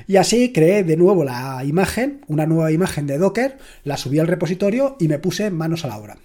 Y 0.07 0.17
así 0.17 0.53
creé 0.53 0.85
de 0.85 0.97
nuevo 0.97 1.25
la 1.25 1.63
imagen, 1.65 2.21
una 2.29 2.47
nueva 2.47 2.71
imagen 2.71 3.07
de 3.07 3.19
Docker, 3.19 3.59
la 3.85 3.97
subí 3.97 4.19
al 4.19 4.29
repositorio 4.29 4.97
y 5.01 5.09
me 5.09 5.19
puse 5.19 5.51
manos 5.51 5.85
a 5.85 5.89
la 5.89 5.99
obra. 5.99 6.19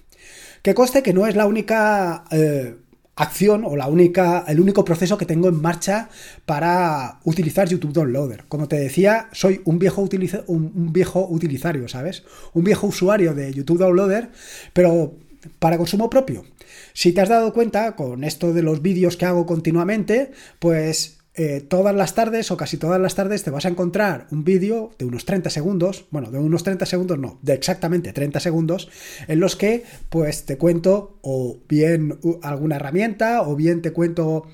Que 0.61 0.73
conste 0.73 1.03
que 1.03 1.13
no 1.13 1.25
es 1.27 1.35
la 1.35 1.45
única 1.45 2.23
eh, 2.31 2.75
acción 3.15 3.63
o 3.65 3.75
la 3.75 3.87
única, 3.87 4.45
el 4.47 4.59
único 4.59 4.85
proceso 4.85 5.17
que 5.17 5.25
tengo 5.25 5.47
en 5.47 5.61
marcha 5.61 6.09
para 6.45 7.19
utilizar 7.23 7.67
YouTube 7.67 7.93
Downloader. 7.93 8.45
Como 8.47 8.67
te 8.67 8.77
decía, 8.77 9.29
soy 9.31 9.61
un 9.65 9.79
viejo, 9.79 10.07
un, 10.47 10.93
viejo 10.93 11.27
utilizario, 11.29 11.87
¿sabes? 11.87 12.23
Un 12.53 12.63
viejo 12.63 12.87
usuario 12.87 13.33
de 13.33 13.53
YouTube 13.53 13.79
Downloader, 13.79 14.29
pero 14.73 15.13
para 15.59 15.77
consumo 15.77 16.09
propio. 16.09 16.45
Si 16.93 17.11
te 17.13 17.21
has 17.21 17.29
dado 17.29 17.53
cuenta 17.53 17.95
con 17.95 18.23
esto 18.23 18.53
de 18.53 18.63
los 18.63 18.81
vídeos 18.81 19.17
que 19.17 19.25
hago 19.25 19.45
continuamente, 19.45 20.31
pues 20.59 21.20
eh, 21.33 21.61
todas 21.61 21.95
las 21.95 22.13
tardes 22.13 22.51
o 22.51 22.57
casi 22.57 22.75
todas 22.75 23.00
las 23.00 23.15
tardes 23.15 23.43
te 23.43 23.51
vas 23.51 23.65
a 23.65 23.69
encontrar 23.69 24.27
un 24.31 24.43
vídeo 24.43 24.91
de 25.00 25.05
unos 25.05 25.23
30 25.23 25.50
segundos, 25.50 26.05
bueno, 26.11 26.29
de 26.29 26.39
unos 26.39 26.63
30 26.63 26.85
segundos 26.85 27.19
no, 27.19 27.39
de 27.41 27.53
exactamente 27.53 28.11
30 28.11 28.41
segundos, 28.41 28.89
en 29.29 29.39
los 29.39 29.55
que 29.55 29.85
pues 30.09 30.43
te 30.45 30.57
cuento 30.57 31.17
o 31.21 31.59
bien 31.69 32.19
alguna 32.41 32.75
herramienta 32.75 33.43
o 33.43 33.55
bien 33.55 33.81
te 33.81 33.93
cuento 33.93 34.45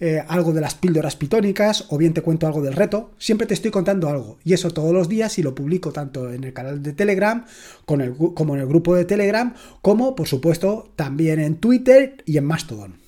eh, 0.00 0.24
algo 0.26 0.54
de 0.54 0.62
las 0.62 0.74
píldoras 0.74 1.16
pitónicas 1.16 1.84
o 1.90 1.98
bien 1.98 2.14
te 2.14 2.22
cuento 2.22 2.46
algo 2.46 2.62
del 2.62 2.72
reto, 2.72 3.10
siempre 3.18 3.46
te 3.46 3.52
estoy 3.52 3.70
contando 3.70 4.08
algo 4.08 4.38
y 4.42 4.54
eso 4.54 4.70
todos 4.70 4.94
los 4.94 5.10
días 5.10 5.38
y 5.38 5.42
lo 5.42 5.54
publico 5.54 5.92
tanto 5.92 6.32
en 6.32 6.44
el 6.44 6.54
canal 6.54 6.82
de 6.82 6.94
Telegram 6.94 7.44
como 7.84 8.54
en 8.54 8.60
el 8.60 8.66
grupo 8.66 8.94
de 8.94 9.04
Telegram 9.04 9.52
como 9.82 10.14
por 10.14 10.28
supuesto 10.28 10.92
también 10.96 11.40
en 11.40 11.56
Twitter 11.56 12.22
y 12.24 12.38
en 12.38 12.46
Mastodon. 12.46 13.01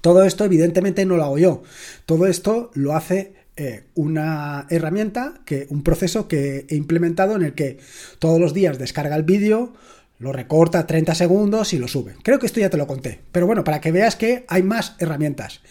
Todo 0.00 0.24
esto 0.24 0.44
evidentemente 0.44 1.04
no 1.04 1.16
lo 1.16 1.24
hago 1.24 1.38
yo. 1.38 1.62
Todo 2.06 2.26
esto 2.26 2.70
lo 2.74 2.94
hace 2.94 3.34
eh, 3.56 3.84
una 3.94 4.66
herramienta, 4.70 5.34
que, 5.44 5.66
un 5.68 5.82
proceso 5.82 6.28
que 6.28 6.66
he 6.68 6.76
implementado 6.76 7.36
en 7.36 7.42
el 7.42 7.54
que 7.54 7.78
todos 8.18 8.40
los 8.40 8.54
días 8.54 8.78
descarga 8.78 9.16
el 9.16 9.22
vídeo, 9.22 9.74
lo 10.20 10.32
recorta 10.32 10.86
30 10.86 11.14
segundos 11.14 11.72
y 11.72 11.78
lo 11.78 11.88
sube. 11.88 12.14
Creo 12.22 12.38
que 12.38 12.46
esto 12.46 12.60
ya 12.60 12.70
te 12.70 12.76
lo 12.76 12.86
conté. 12.86 13.20
Pero 13.32 13.46
bueno, 13.46 13.64
para 13.64 13.80
que 13.80 13.90
veas 13.90 14.16
que 14.16 14.44
hay 14.48 14.62
más 14.62 14.94
herramientas. 14.98 15.62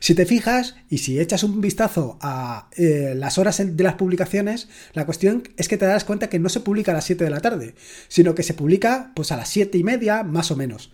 Si 0.00 0.14
te 0.14 0.24
fijas 0.26 0.76
y 0.88 0.98
si 0.98 1.20
echas 1.20 1.42
un 1.42 1.60
vistazo 1.60 2.18
a 2.20 2.68
eh, 2.76 3.14
las 3.14 3.36
horas 3.36 3.62
de 3.64 3.84
las 3.84 3.94
publicaciones, 3.94 4.68
la 4.94 5.04
cuestión 5.04 5.42
es 5.56 5.68
que 5.68 5.76
te 5.76 5.84
das 5.84 6.04
cuenta 6.04 6.28
que 6.28 6.38
no 6.38 6.48
se 6.48 6.60
publica 6.60 6.92
a 6.92 6.94
las 6.94 7.04
7 7.04 7.22
de 7.22 7.30
la 7.30 7.40
tarde, 7.40 7.74
sino 8.08 8.34
que 8.34 8.42
se 8.42 8.54
publica 8.54 9.12
pues 9.14 9.30
a 9.30 9.36
las 9.36 9.48
7 9.50 9.76
y 9.76 9.84
media 9.84 10.22
más 10.22 10.50
o 10.50 10.56
menos. 10.56 10.90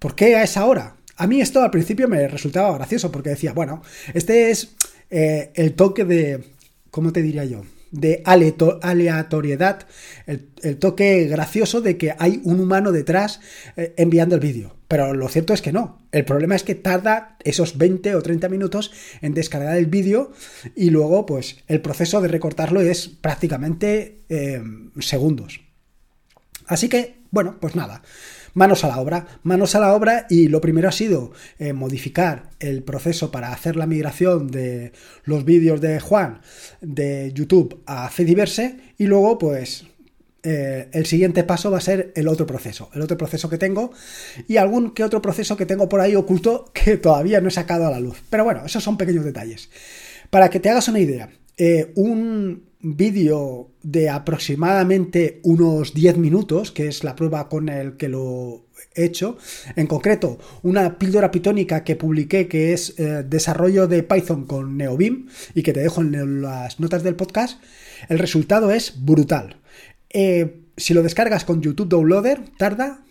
¿Por 0.00 0.14
qué 0.14 0.34
a 0.34 0.42
esa 0.42 0.66
hora? 0.66 0.96
A 1.20 1.26
mí 1.26 1.42
esto 1.42 1.62
al 1.62 1.70
principio 1.70 2.08
me 2.08 2.26
resultaba 2.28 2.74
gracioso 2.78 3.12
porque 3.12 3.28
decía, 3.28 3.52
bueno, 3.52 3.82
este 4.14 4.50
es 4.50 4.74
eh, 5.10 5.50
el 5.54 5.74
toque 5.74 6.06
de, 6.06 6.44
¿cómo 6.90 7.12
te 7.12 7.20
diría 7.20 7.44
yo? 7.44 7.60
De 7.90 8.22
aleatoriedad, 8.24 9.86
el, 10.26 10.78
toque 10.78 11.26
gracioso 11.26 11.82
de 11.82 11.98
que 11.98 12.14
hay 12.18 12.40
un 12.44 12.58
humano 12.58 12.90
detrás 12.90 13.40
eh, 13.76 13.92
enviando 13.98 14.34
el 14.34 14.40
vídeo. 14.40 14.74
Pero 14.88 15.12
lo 15.12 15.28
cierto 15.28 15.52
es 15.52 15.60
que 15.60 15.72
no. 15.72 15.98
El 16.10 16.24
problema 16.24 16.56
es 16.56 16.62
que 16.62 16.74
tarda 16.74 17.36
esos 17.44 17.76
20 17.76 18.14
o 18.14 18.22
30 18.22 18.48
minutos 18.48 18.90
en 19.20 19.34
descargar 19.34 19.76
el 19.76 19.86
vídeo 19.86 20.32
y 20.74 20.88
luego, 20.88 21.26
pues, 21.26 21.58
el 21.68 21.82
proceso 21.82 22.22
de 22.22 22.28
recortarlo 22.28 22.80
es 22.80 23.08
prácticamente 23.08 24.22
eh, 24.30 24.62
segundos. 25.00 25.60
Así 26.64 26.88
que, 26.88 27.16
bueno, 27.30 27.58
pues 27.60 27.74
nada 27.74 28.00
manos 28.54 28.84
a 28.84 28.88
la 28.88 29.00
obra, 29.00 29.26
manos 29.42 29.74
a 29.74 29.80
la 29.80 29.94
obra 29.94 30.26
y 30.28 30.48
lo 30.48 30.60
primero 30.60 30.88
ha 30.88 30.92
sido 30.92 31.32
eh, 31.58 31.72
modificar 31.72 32.50
el 32.58 32.82
proceso 32.82 33.30
para 33.30 33.52
hacer 33.52 33.76
la 33.76 33.86
migración 33.86 34.50
de 34.50 34.92
los 35.24 35.44
vídeos 35.44 35.80
de 35.80 36.00
Juan 36.00 36.40
de 36.80 37.32
YouTube 37.34 37.82
a 37.86 38.08
Fediverse 38.10 38.78
y 38.98 39.06
luego 39.06 39.38
pues 39.38 39.84
eh, 40.42 40.88
el 40.92 41.04
siguiente 41.04 41.44
paso 41.44 41.70
va 41.70 41.78
a 41.78 41.82
ser 41.82 42.12
el 42.16 42.26
otro 42.26 42.46
proceso, 42.46 42.88
el 42.94 43.02
otro 43.02 43.18
proceso 43.18 43.50
que 43.50 43.58
tengo 43.58 43.92
y 44.48 44.56
algún 44.56 44.92
que 44.92 45.04
otro 45.04 45.20
proceso 45.20 45.54
que 45.56 45.66
tengo 45.66 45.88
por 45.88 46.00
ahí 46.00 46.16
oculto 46.16 46.70
que 46.72 46.96
todavía 46.96 47.40
no 47.40 47.48
he 47.48 47.52
sacado 47.52 47.86
a 47.86 47.90
la 47.90 48.00
luz. 48.00 48.22
Pero 48.30 48.44
bueno, 48.44 48.64
esos 48.64 48.82
son 48.82 48.96
pequeños 48.96 49.24
detalles. 49.24 49.68
Para 50.30 50.48
que 50.48 50.60
te 50.60 50.70
hagas 50.70 50.88
una 50.88 51.00
idea, 51.00 51.28
eh, 51.58 51.92
un 51.96 52.69
vídeo 52.82 53.70
de 53.82 54.08
aproximadamente 54.08 55.40
unos 55.42 55.92
10 55.92 56.16
minutos, 56.16 56.72
que 56.72 56.88
es 56.88 57.04
la 57.04 57.14
prueba 57.14 57.48
con 57.48 57.68
el 57.68 57.96
que 57.96 58.08
lo 58.08 58.66
he 58.94 59.04
hecho. 59.04 59.36
En 59.76 59.86
concreto, 59.86 60.38
una 60.62 60.98
píldora 60.98 61.30
pitónica 61.30 61.84
que 61.84 61.96
publiqué 61.96 62.48
que 62.48 62.72
es 62.72 62.98
eh, 62.98 63.24
desarrollo 63.28 63.86
de 63.86 64.02
Python 64.02 64.46
con 64.46 64.76
NeoBeam 64.76 65.28
y 65.54 65.62
que 65.62 65.72
te 65.72 65.80
dejo 65.80 66.00
en 66.00 66.42
las 66.42 66.80
notas 66.80 67.02
del 67.02 67.16
podcast. 67.16 67.62
El 68.08 68.18
resultado 68.18 68.70
es 68.70 69.04
brutal. 69.04 69.56
Eh, 70.08 70.62
si 70.76 70.94
lo 70.94 71.02
descargas 71.02 71.44
con 71.44 71.60
YouTube 71.60 71.88
Downloader, 71.88 72.40
tarda 72.56 73.04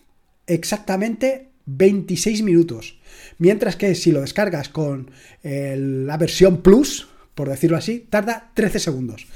exactamente 0.48 1.50
26 1.68 2.42
minutos. 2.42 3.00
Mientras 3.38 3.76
que 3.76 3.94
si 3.94 4.12
lo 4.12 4.22
descargas 4.22 4.70
con 4.70 5.12
la 5.44 6.18
versión 6.18 6.62
Plus, 6.62 7.08
por 7.36 7.48
decirlo 7.48 7.78
así, 7.78 8.08
tarda 8.10 8.52
13 8.56 8.80
segundos. 8.80 9.28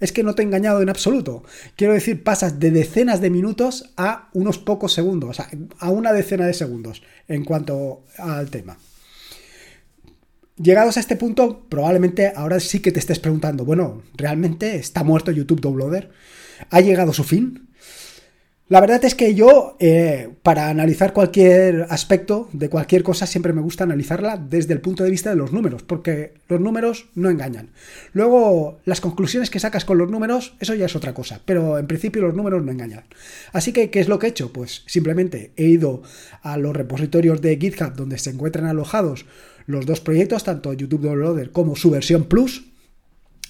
Es 0.00 0.12
que 0.12 0.22
no 0.22 0.34
te 0.34 0.42
he 0.42 0.46
engañado 0.46 0.82
en 0.82 0.88
absoluto. 0.88 1.44
Quiero 1.76 1.92
decir, 1.92 2.24
pasas 2.24 2.58
de 2.58 2.70
decenas 2.70 3.20
de 3.20 3.30
minutos 3.30 3.92
a 3.96 4.30
unos 4.32 4.58
pocos 4.58 4.92
segundos, 4.92 5.38
a 5.40 5.90
una 5.90 6.12
decena 6.12 6.46
de 6.46 6.54
segundos 6.54 7.02
en 7.28 7.44
cuanto 7.44 8.04
al 8.18 8.50
tema. 8.50 8.78
Llegados 10.56 10.98
a 10.98 11.00
este 11.00 11.16
punto, 11.16 11.66
probablemente 11.70 12.32
ahora 12.36 12.60
sí 12.60 12.80
que 12.80 12.92
te 12.92 12.98
estés 12.98 13.18
preguntando, 13.18 13.64
bueno, 13.64 14.02
¿realmente 14.14 14.76
está 14.76 15.02
muerto 15.02 15.30
YouTube 15.30 15.60
Downloader? 15.60 16.10
¿Ha 16.68 16.80
llegado 16.80 17.14
su 17.14 17.24
fin? 17.24 17.69
La 18.70 18.80
verdad 18.80 19.04
es 19.04 19.16
que 19.16 19.34
yo, 19.34 19.76
eh, 19.80 20.30
para 20.44 20.68
analizar 20.68 21.12
cualquier 21.12 21.88
aspecto 21.90 22.48
de 22.52 22.68
cualquier 22.68 23.02
cosa, 23.02 23.26
siempre 23.26 23.52
me 23.52 23.62
gusta 23.62 23.82
analizarla 23.82 24.36
desde 24.36 24.74
el 24.74 24.80
punto 24.80 25.02
de 25.02 25.10
vista 25.10 25.28
de 25.28 25.34
los 25.34 25.52
números, 25.52 25.82
porque 25.82 26.34
los 26.48 26.60
números 26.60 27.06
no 27.16 27.30
engañan. 27.30 27.70
Luego, 28.12 28.78
las 28.84 29.00
conclusiones 29.00 29.50
que 29.50 29.58
sacas 29.58 29.84
con 29.84 29.98
los 29.98 30.08
números, 30.08 30.54
eso 30.60 30.76
ya 30.76 30.86
es 30.86 30.94
otra 30.94 31.14
cosa, 31.14 31.40
pero 31.44 31.80
en 31.80 31.88
principio 31.88 32.22
los 32.22 32.36
números 32.36 32.64
no 32.64 32.70
engañan. 32.70 33.02
Así 33.52 33.72
que, 33.72 33.90
¿qué 33.90 33.98
es 33.98 34.06
lo 34.06 34.20
que 34.20 34.28
he 34.28 34.30
hecho? 34.30 34.52
Pues 34.52 34.84
simplemente 34.86 35.50
he 35.56 35.64
ido 35.64 36.02
a 36.40 36.56
los 36.56 36.76
repositorios 36.76 37.40
de 37.40 37.56
GitHub 37.56 37.96
donde 37.96 38.18
se 38.18 38.30
encuentran 38.30 38.66
alojados 38.66 39.26
los 39.66 39.84
dos 39.84 40.00
proyectos, 40.00 40.44
tanto 40.44 40.74
YouTube 40.74 41.02
Downloader 41.02 41.50
como 41.50 41.74
su 41.74 41.90
versión 41.90 42.22
Plus, 42.22 42.70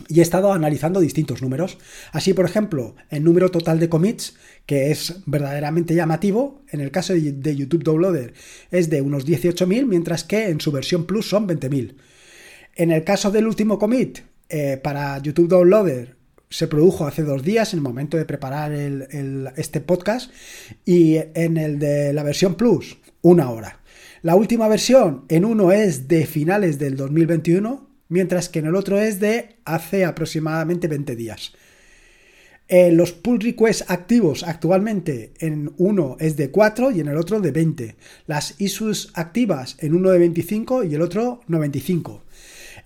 y 0.08 0.20
he 0.20 0.22
estado 0.22 0.52
analizando 0.52 1.00
distintos 1.00 1.42
números. 1.42 1.78
Así, 2.12 2.34
por 2.34 2.44
ejemplo, 2.44 2.94
el 3.10 3.24
número 3.24 3.50
total 3.50 3.78
de 3.78 3.88
commits, 3.88 4.34
que 4.66 4.90
es 4.90 5.22
verdaderamente 5.26 5.94
llamativo, 5.94 6.62
en 6.70 6.80
el 6.80 6.90
caso 6.90 7.12
de 7.14 7.56
YouTube 7.56 7.84
Downloader 7.84 8.34
es 8.70 8.90
de 8.90 9.02
unos 9.02 9.26
18.000, 9.26 9.86
mientras 9.86 10.24
que 10.24 10.48
en 10.48 10.60
su 10.60 10.72
versión 10.72 11.06
Plus 11.06 11.28
son 11.28 11.48
20.000. 11.48 11.94
En 12.76 12.90
el 12.92 13.04
caso 13.04 13.30
del 13.30 13.46
último 13.46 13.78
commit, 13.78 14.20
eh, 14.48 14.78
para 14.82 15.18
YouTube 15.18 15.48
Downloader 15.48 16.16
se 16.48 16.66
produjo 16.66 17.06
hace 17.06 17.22
dos 17.22 17.44
días, 17.44 17.72
en 17.72 17.78
el 17.78 17.82
momento 17.82 18.16
de 18.16 18.24
preparar 18.24 18.72
este 18.72 19.80
podcast, 19.80 20.32
y 20.84 21.16
en 21.34 21.56
el 21.56 21.78
de 21.78 22.12
la 22.12 22.24
versión 22.24 22.56
Plus, 22.56 22.98
una 23.22 23.50
hora. 23.50 23.80
La 24.22 24.34
última 24.34 24.68
versión 24.68 25.24
en 25.28 25.44
uno 25.44 25.72
es 25.72 26.08
de 26.08 26.26
finales 26.26 26.78
del 26.78 26.96
2021, 26.96 27.89
mientras 28.10 28.50
que 28.50 28.58
en 28.58 28.66
el 28.66 28.74
otro 28.74 29.00
es 29.00 29.18
de 29.18 29.56
hace 29.64 30.04
aproximadamente 30.04 30.86
20 30.86 31.16
días. 31.16 31.52
Eh, 32.68 32.92
los 32.92 33.10
pull 33.10 33.40
requests 33.40 33.84
activos 33.88 34.44
actualmente 34.44 35.32
en 35.40 35.72
uno 35.76 36.16
es 36.20 36.36
de 36.36 36.52
4 36.52 36.92
y 36.92 37.00
en 37.00 37.08
el 37.08 37.16
otro 37.16 37.40
de 37.40 37.50
20. 37.50 37.96
Las 38.26 38.60
issues 38.60 39.10
activas 39.14 39.76
en 39.80 39.94
uno 39.94 40.10
de 40.10 40.20
25 40.20 40.84
y 40.84 40.94
el 40.94 41.02
otro 41.02 41.40
95. 41.48 42.22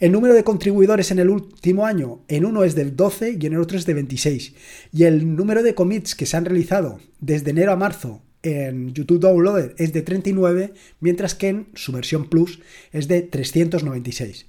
El 0.00 0.12
número 0.12 0.32
de 0.32 0.42
contribuidores 0.42 1.10
en 1.10 1.18
el 1.18 1.28
último 1.28 1.84
año 1.84 2.22
en 2.28 2.46
uno 2.46 2.64
es 2.64 2.74
del 2.74 2.96
12 2.96 3.36
y 3.38 3.46
en 3.46 3.52
el 3.52 3.60
otro 3.60 3.76
es 3.76 3.84
de 3.84 3.92
26. 3.92 4.54
Y 4.90 5.04
el 5.04 5.36
número 5.36 5.62
de 5.62 5.74
commits 5.74 6.14
que 6.14 6.24
se 6.24 6.36
han 6.38 6.46
realizado 6.46 6.98
desde 7.20 7.50
enero 7.50 7.72
a 7.72 7.76
marzo 7.76 8.22
en 8.42 8.94
YouTube 8.94 9.20
Downloader 9.20 9.74
es 9.78 9.92
de 9.92 10.00
39, 10.02 10.72
mientras 11.00 11.34
que 11.34 11.48
en 11.48 11.66
su 11.74 11.92
versión 11.92 12.28
Plus 12.30 12.60
es 12.92 13.06
de 13.08 13.22
396. 13.22 14.46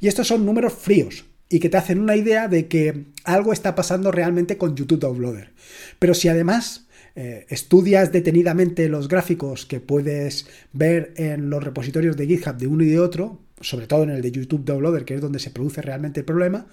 Y 0.00 0.08
estos 0.08 0.28
son 0.28 0.44
números 0.44 0.72
fríos 0.72 1.24
y 1.48 1.60
que 1.60 1.68
te 1.68 1.76
hacen 1.76 2.00
una 2.00 2.16
idea 2.16 2.48
de 2.48 2.66
que 2.66 3.06
algo 3.24 3.52
está 3.52 3.74
pasando 3.74 4.10
realmente 4.10 4.56
con 4.56 4.76
YouTube 4.76 5.00
Downloader. 5.00 5.52
Pero 5.98 6.14
si 6.14 6.28
además 6.28 6.86
eh, 7.14 7.46
estudias 7.48 8.12
detenidamente 8.12 8.88
los 8.88 9.08
gráficos 9.08 9.64
que 9.64 9.80
puedes 9.80 10.46
ver 10.72 11.14
en 11.16 11.48
los 11.50 11.62
repositorios 11.62 12.16
de 12.16 12.26
GitHub 12.26 12.56
de 12.56 12.66
uno 12.66 12.84
y 12.84 12.88
de 12.88 13.00
otro, 13.00 13.40
sobre 13.60 13.86
todo 13.86 14.02
en 14.02 14.10
el 14.10 14.22
de 14.22 14.32
YouTube 14.32 14.64
Downloader, 14.64 15.04
que 15.04 15.14
es 15.14 15.20
donde 15.20 15.38
se 15.38 15.50
produce 15.50 15.82
realmente 15.82 16.20
el 16.20 16.26
problema, 16.26 16.66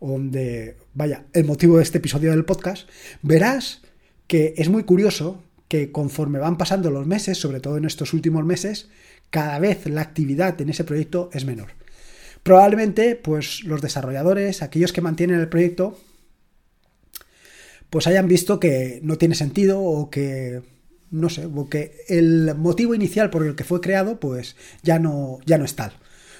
donde, 0.00 0.76
vaya, 0.94 1.24
el 1.32 1.44
motivo 1.44 1.78
de 1.78 1.82
este 1.82 1.98
episodio 1.98 2.30
del 2.30 2.44
podcast, 2.44 2.88
verás 3.22 3.82
que 4.26 4.54
es 4.56 4.68
muy 4.68 4.84
curioso 4.84 5.42
que 5.68 5.90
conforme 5.90 6.38
van 6.38 6.58
pasando 6.58 6.90
los 6.90 7.06
meses, 7.06 7.38
sobre 7.38 7.60
todo 7.60 7.76
en 7.76 7.84
estos 7.84 8.12
últimos 8.12 8.44
meses, 8.44 8.88
cada 9.30 9.58
vez 9.58 9.86
la 9.86 10.02
actividad 10.02 10.60
en 10.60 10.68
ese 10.68 10.84
proyecto 10.84 11.30
es 11.32 11.44
menor. 11.44 11.68
Probablemente, 12.46 13.16
pues 13.16 13.64
los 13.64 13.82
desarrolladores, 13.82 14.62
aquellos 14.62 14.92
que 14.92 15.00
mantienen 15.00 15.40
el 15.40 15.48
proyecto, 15.48 15.98
pues 17.90 18.06
hayan 18.06 18.28
visto 18.28 18.60
que 18.60 19.00
no 19.02 19.18
tiene 19.18 19.34
sentido 19.34 19.82
o 19.82 20.10
que 20.10 20.62
no 21.10 21.28
sé, 21.28 21.48
que 21.68 21.96
el 22.06 22.54
motivo 22.54 22.94
inicial 22.94 23.30
por 23.30 23.44
el 23.44 23.56
que 23.56 23.64
fue 23.64 23.80
creado, 23.80 24.20
pues 24.20 24.54
ya 24.84 25.00
no, 25.00 25.40
ya 25.44 25.58
no 25.58 25.64
es 25.64 25.74
tal. 25.74 25.94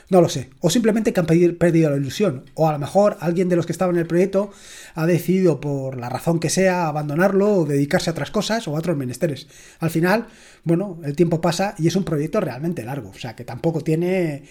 No 0.08 0.20
lo 0.20 0.28
sé. 0.28 0.50
O 0.60 0.70
simplemente 0.70 1.12
que 1.12 1.20
han 1.20 1.26
perdido 1.26 1.90
la 1.90 1.96
ilusión. 1.96 2.44
O 2.54 2.68
a 2.68 2.72
lo 2.72 2.78
mejor 2.78 3.16
alguien 3.20 3.48
de 3.48 3.56
los 3.56 3.66
que 3.66 3.72
estaban 3.72 3.96
en 3.96 4.02
el 4.02 4.06
proyecto 4.06 4.52
ha 4.94 5.04
decidido, 5.04 5.60
por 5.60 5.98
la 5.98 6.08
razón 6.08 6.38
que 6.38 6.48
sea, 6.48 6.86
abandonarlo 6.86 7.52
o 7.54 7.64
dedicarse 7.64 8.10
a 8.10 8.12
otras 8.12 8.30
cosas 8.30 8.68
o 8.68 8.76
a 8.76 8.78
otros 8.78 8.96
menesteres. 8.96 9.48
Al 9.80 9.90
final, 9.90 10.28
bueno, 10.62 10.98
el 11.04 11.16
tiempo 11.16 11.40
pasa 11.40 11.74
y 11.78 11.88
es 11.88 11.96
un 11.96 12.04
proyecto 12.04 12.40
realmente 12.40 12.84
largo. 12.84 13.10
O 13.10 13.18
sea, 13.18 13.34
que 13.34 13.44
tampoco 13.44 13.80
tiene 13.80 14.44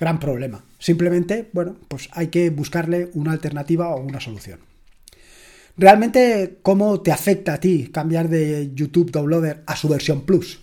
gran 0.00 0.18
problema. 0.18 0.64
Simplemente, 0.78 1.48
bueno, 1.52 1.76
pues 1.88 2.08
hay 2.12 2.28
que 2.28 2.48
buscarle 2.50 3.10
una 3.12 3.32
alternativa 3.32 3.94
o 3.94 4.00
una 4.00 4.20
solución. 4.20 4.60
Realmente, 5.76 6.58
¿cómo 6.62 7.00
te 7.00 7.12
afecta 7.12 7.54
a 7.54 7.60
ti 7.60 7.90
cambiar 7.92 8.28
de 8.28 8.70
YouTube 8.74 9.10
Downloader 9.10 9.64
a 9.66 9.76
su 9.76 9.88
versión 9.88 10.22
Plus? 10.22 10.60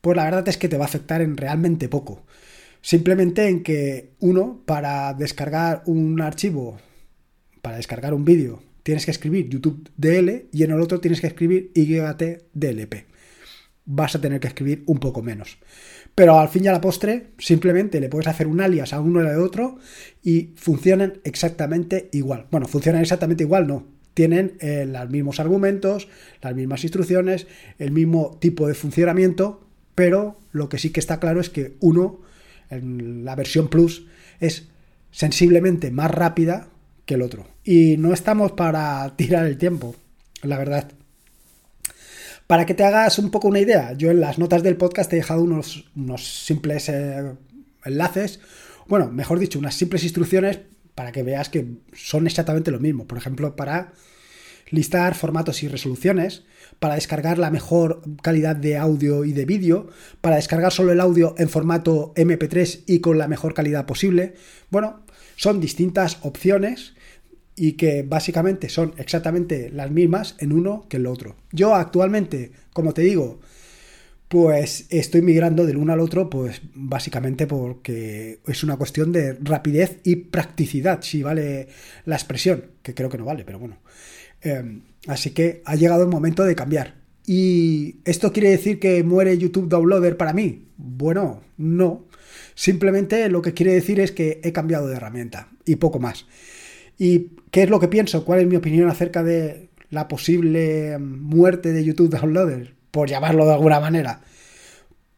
Pues 0.00 0.16
la 0.16 0.24
verdad 0.24 0.46
es 0.48 0.58
que 0.58 0.68
te 0.68 0.76
va 0.76 0.84
a 0.84 0.88
afectar 0.88 1.22
en 1.22 1.36
realmente 1.36 1.88
poco. 1.88 2.24
Simplemente 2.82 3.48
en 3.48 3.62
que 3.62 4.10
uno, 4.18 4.60
para 4.66 5.14
descargar 5.14 5.82
un 5.86 6.20
archivo, 6.20 6.78
para 7.62 7.76
descargar 7.76 8.12
un 8.12 8.24
vídeo, 8.24 8.60
tienes 8.82 9.04
que 9.04 9.12
escribir 9.12 9.48
YouTube 9.48 9.88
DL 9.96 10.48
y 10.52 10.64
en 10.64 10.72
el 10.72 10.80
otro 10.80 11.00
tienes 11.00 11.20
que 11.20 11.28
escribir 11.28 11.70
YT 11.74 12.50
DLP. 12.52 13.06
Vas 13.84 14.16
a 14.16 14.20
tener 14.20 14.40
que 14.40 14.48
escribir 14.48 14.82
un 14.86 14.98
poco 14.98 15.22
menos. 15.22 15.58
Pero 16.14 16.38
al 16.38 16.48
fin 16.48 16.64
y 16.64 16.68
a 16.68 16.72
la 16.72 16.80
postre, 16.80 17.28
simplemente 17.38 18.00
le 18.00 18.08
puedes 18.08 18.26
hacer 18.26 18.46
un 18.46 18.60
alias 18.60 18.92
a 18.92 19.00
uno 19.00 19.22
y 19.22 19.26
al 19.26 19.40
otro 19.40 19.78
y 20.22 20.52
funcionan 20.56 21.20
exactamente 21.24 22.10
igual. 22.12 22.46
Bueno, 22.50 22.66
funcionan 22.66 23.00
exactamente 23.00 23.44
igual, 23.44 23.66
no. 23.66 23.86
Tienen 24.12 24.56
eh, 24.60 24.86
los 24.86 25.08
mismos 25.08 25.40
argumentos, 25.40 26.08
las 26.42 26.54
mismas 26.54 26.82
instrucciones, 26.82 27.46
el 27.78 27.92
mismo 27.92 28.36
tipo 28.40 28.68
de 28.68 28.74
funcionamiento, 28.74 29.66
pero 29.94 30.38
lo 30.50 30.68
que 30.68 30.78
sí 30.78 30.90
que 30.90 31.00
está 31.00 31.18
claro 31.18 31.40
es 31.40 31.48
que 31.48 31.76
uno, 31.80 32.20
en 32.72 33.24
la 33.24 33.34
versión 33.34 33.68
Plus, 33.68 34.06
es 34.40 34.68
sensiblemente 35.10 35.90
más 35.90 36.10
rápida 36.10 36.68
que 37.06 37.14
el 37.14 37.22
otro. 37.22 37.46
Y 37.64 37.96
no 37.96 38.12
estamos 38.12 38.52
para 38.52 39.14
tirar 39.16 39.46
el 39.46 39.58
tiempo, 39.58 39.94
la 40.42 40.58
verdad. 40.58 40.90
Para 42.46 42.66
que 42.66 42.74
te 42.74 42.84
hagas 42.84 43.18
un 43.18 43.30
poco 43.30 43.48
una 43.48 43.60
idea, 43.60 43.92
yo 43.92 44.10
en 44.10 44.20
las 44.20 44.38
notas 44.38 44.62
del 44.62 44.76
podcast 44.76 45.12
he 45.12 45.16
dejado 45.16 45.42
unos, 45.42 45.90
unos 45.96 46.44
simples 46.44 46.88
eh, 46.88 47.32
enlaces, 47.84 48.40
bueno, 48.86 49.10
mejor 49.10 49.38
dicho, 49.38 49.58
unas 49.58 49.74
simples 49.74 50.02
instrucciones 50.02 50.58
para 50.94 51.12
que 51.12 51.22
veas 51.22 51.48
que 51.48 51.66
son 51.94 52.26
exactamente 52.26 52.70
lo 52.70 52.80
mismo. 52.80 53.06
Por 53.06 53.16
ejemplo, 53.16 53.56
para 53.56 53.92
listar 54.72 55.14
formatos 55.14 55.62
y 55.62 55.68
resoluciones, 55.68 56.42
para 56.80 56.96
descargar 56.96 57.38
la 57.38 57.52
mejor 57.52 58.02
calidad 58.22 58.56
de 58.56 58.76
audio 58.76 59.24
y 59.24 59.32
de 59.32 59.44
vídeo, 59.44 59.88
para 60.20 60.36
descargar 60.36 60.72
solo 60.72 60.90
el 60.90 61.00
audio 61.00 61.36
en 61.38 61.48
formato 61.48 62.12
MP3 62.16 62.82
y 62.86 62.98
con 62.98 63.18
la 63.18 63.28
mejor 63.28 63.54
calidad 63.54 63.86
posible. 63.86 64.34
Bueno, 64.70 65.04
son 65.36 65.60
distintas 65.60 66.18
opciones 66.22 66.94
y 67.54 67.72
que 67.74 68.02
básicamente 68.02 68.68
son 68.68 68.94
exactamente 68.96 69.70
las 69.70 69.90
mismas 69.90 70.34
en 70.38 70.52
uno 70.52 70.86
que 70.88 70.96
en 70.96 71.02
el 71.02 71.06
otro. 71.06 71.36
Yo 71.52 71.74
actualmente, 71.74 72.50
como 72.72 72.94
te 72.94 73.02
digo, 73.02 73.40
pues 74.28 74.86
estoy 74.88 75.20
migrando 75.20 75.66
del 75.66 75.76
uno 75.76 75.92
al 75.92 76.00
otro, 76.00 76.30
pues 76.30 76.62
básicamente 76.74 77.46
porque 77.46 78.40
es 78.46 78.64
una 78.64 78.78
cuestión 78.78 79.12
de 79.12 79.34
rapidez 79.34 80.00
y 80.04 80.16
practicidad, 80.16 81.02
si 81.02 81.22
vale 81.22 81.68
la 82.06 82.16
expresión, 82.16 82.64
que 82.82 82.94
creo 82.94 83.10
que 83.10 83.18
no 83.18 83.26
vale, 83.26 83.44
pero 83.44 83.58
bueno. 83.58 83.76
Em, 84.42 84.82
así 85.06 85.30
que 85.30 85.62
ha 85.64 85.76
llegado 85.76 86.02
el 86.02 86.08
momento 86.08 86.44
de 86.44 86.54
cambiar. 86.54 87.02
¿Y 87.26 87.96
esto 88.04 88.32
quiere 88.32 88.50
decir 88.50 88.80
que 88.80 89.02
muere 89.04 89.38
YouTube 89.38 89.68
Downloader 89.68 90.16
para 90.16 90.32
mí? 90.32 90.66
Bueno, 90.76 91.40
no. 91.56 92.06
Simplemente 92.54 93.28
lo 93.28 93.42
que 93.42 93.54
quiere 93.54 93.72
decir 93.72 94.00
es 94.00 94.12
que 94.12 94.40
he 94.42 94.52
cambiado 94.52 94.88
de 94.88 94.96
herramienta 94.96 95.48
y 95.64 95.76
poco 95.76 96.00
más. 96.00 96.26
¿Y 96.98 97.30
qué 97.50 97.62
es 97.62 97.70
lo 97.70 97.80
que 97.80 97.88
pienso? 97.88 98.24
¿Cuál 98.24 98.40
es 98.40 98.46
mi 98.46 98.56
opinión 98.56 98.88
acerca 98.88 99.22
de 99.22 99.70
la 99.90 100.08
posible 100.08 100.98
muerte 100.98 101.72
de 101.72 101.84
YouTube 101.84 102.10
Downloader? 102.10 102.74
Por 102.90 103.08
llamarlo 103.08 103.46
de 103.46 103.54
alguna 103.54 103.80
manera. 103.80 104.20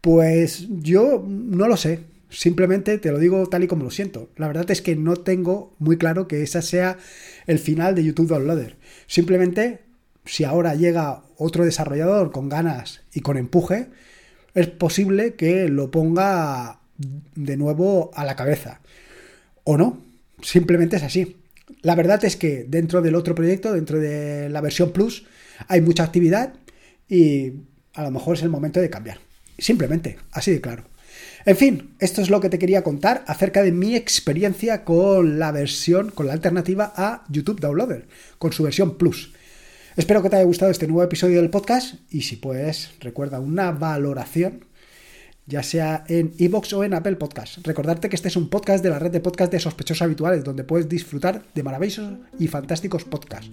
Pues 0.01 0.69
yo 0.69 1.25
no 1.27 1.67
lo 1.67 1.77
sé. 1.77 2.01
Simplemente 2.31 2.99
te 2.99 3.13
lo 3.13 3.19
digo 3.19 3.47
tal 3.47 3.65
y 3.65 3.69
como 3.69 3.85
lo 3.85 3.91
siento. 3.91 4.31
La 4.37 4.47
verdad 4.47 4.71
es 4.71 4.83
que 4.83 4.97
no 4.97 5.17
tengo 5.17 5.75
muy 5.79 5.97
claro 5.99 6.27
que 6.27 6.43
ese 6.43 6.63
sea 6.63 6.99
el 7.47 7.59
final 7.59 7.95
de 7.95 8.05
YouTube 8.05 8.29
Downloader. 8.29 8.77
Simplemente, 9.07 9.81
si 10.25 10.45
ahora 10.45 10.75
llega 10.75 11.23
otro 11.37 11.65
desarrollador 11.65 12.33
con 12.33 12.49
ganas 12.49 13.03
y 13.13 13.21
con 13.21 13.37
empuje, 13.37 13.89
es 14.55 14.69
posible 14.69 15.35
que 15.35 15.69
lo 15.69 15.91
ponga 15.91 16.81
de 17.35 17.57
nuevo 17.57 18.11
a 18.15 18.25
la 18.25 18.37
cabeza. 18.37 18.81
O 19.65 19.77
no, 19.77 20.03
simplemente 20.43 20.97
es 20.97 21.03
así. 21.03 21.37
La 21.83 21.95
verdad 21.95 22.25
es 22.25 22.37
que 22.37 22.65
dentro 22.69 23.03
del 23.03 23.15
otro 23.15 23.35
proyecto, 23.35 23.73
dentro 23.73 23.99
de 23.99 24.49
la 24.49 24.61
versión 24.61 24.93
Plus, 24.93 25.27
hay 25.69 25.81
mucha 25.81 26.05
actividad 26.05 26.55
y 27.09 27.53
a 27.95 28.03
lo 28.03 28.11
mejor 28.11 28.37
es 28.37 28.43
el 28.43 28.51
momento 28.51 28.81
de 28.81 28.91
cambiar. 28.91 29.19
Simplemente, 29.59 30.19
así 30.33 30.51
de 30.51 30.61
claro. 30.61 30.85
En 31.47 31.57
fin, 31.57 31.95
esto 31.99 32.23
es 32.23 32.31
lo 32.31 32.41
que 32.41 32.49
te 32.49 32.59
quería 32.59 32.83
contar 32.83 33.23
acerca 33.27 33.63
de 33.63 33.71
mi 33.71 33.95
experiencia 33.97 34.83
con 34.83 35.39
la 35.39 35.53
versión, 35.53 36.11
con 36.11 36.27
la 36.27 36.33
alternativa 36.33 36.93
a 36.97 37.25
YouTube 37.29 37.61
Downloader, 37.61 38.09
con 38.39 38.53
su 38.53 38.63
versión 38.63 38.97
Plus. 38.97 39.35
Espero 39.97 40.23
que 40.23 40.31
te 40.31 40.37
haya 40.37 40.47
gustado 40.47 40.71
este 40.71 40.87
nuevo 40.87 41.03
episodio 41.03 41.43
del 41.43 41.51
podcast 41.51 41.97
y 42.11 42.23
si 42.23 42.37
puedes, 42.37 42.93
recuerda 43.01 43.41
una 43.41 43.73
valoración 43.73 44.65
ya 45.47 45.63
sea 45.63 46.05
en 46.09 46.33
iVoox 46.39 46.73
o 46.73 46.85
en 46.85 46.95
Apple 46.95 47.17
Podcast. 47.17 47.59
Recordarte 47.67 48.09
que 48.09 48.17
este 48.17 48.29
es 48.29 48.37
un 48.37 48.49
podcast 48.49 48.83
de 48.83 48.91
la 48.91 48.99
red 48.99 49.11
de 49.11 49.21
podcast 49.21 49.53
de 49.53 49.61
sospechosos 49.61 50.01
habituales, 50.01 50.43
donde 50.43 50.65
puedes 50.65 50.89
disfrutar 50.89 51.43
de 51.55 51.63
maravillosos 51.63 52.15
y 52.39 52.49
fantásticos 52.49 53.05
podcasts. 53.05 53.51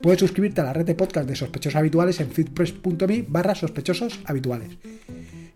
Puedes 0.00 0.20
suscribirte 0.20 0.60
a 0.60 0.64
la 0.64 0.72
red 0.72 0.86
de 0.86 0.94
podcast 0.94 1.28
de 1.28 1.34
sospechosos 1.34 1.76
habituales 1.76 2.20
en 2.20 2.30
feedpress.me 2.30 3.24
barra 3.26 3.56
sospechosos 3.56 4.20
habituales. 4.26 4.70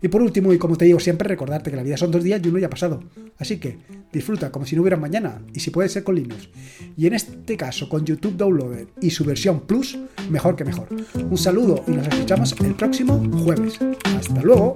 Y 0.01 0.07
por 0.07 0.21
último, 0.21 0.53
y 0.53 0.57
como 0.57 0.75
te 0.75 0.85
digo 0.85 0.99
siempre, 0.99 1.27
recordarte 1.27 1.71
que 1.71 1.77
la 1.77 1.83
vida 1.83 1.97
son 1.97 2.11
dos 2.11 2.23
días 2.23 2.41
y 2.43 2.49
uno 2.49 2.59
ya 2.59 2.67
ha 2.67 2.69
pasado. 2.69 3.03
Así 3.37 3.57
que 3.57 3.77
disfruta 4.11 4.51
como 4.51 4.65
si 4.65 4.75
no 4.75 4.81
hubiera 4.81 4.97
mañana, 4.97 5.41
y 5.53 5.59
si 5.59 5.69
puede 5.69 5.89
ser 5.89 6.03
con 6.03 6.15
Linux. 6.15 6.49
Y 6.95 7.07
en 7.07 7.13
este 7.13 7.57
caso 7.57 7.89
con 7.89 8.05
YouTube 8.05 8.37
Downloader 8.37 8.87
y 9.01 9.09
su 9.09 9.23
versión 9.25 9.61
Plus, 9.61 9.97
mejor 10.29 10.55
que 10.55 10.65
mejor. 10.65 10.87
Un 11.15 11.37
saludo 11.37 11.83
y 11.87 11.91
nos 11.91 12.07
escuchamos 12.07 12.55
el 12.59 12.75
próximo 12.75 13.23
jueves. 13.43 13.79
Hasta 14.03 14.41
luego. 14.41 14.75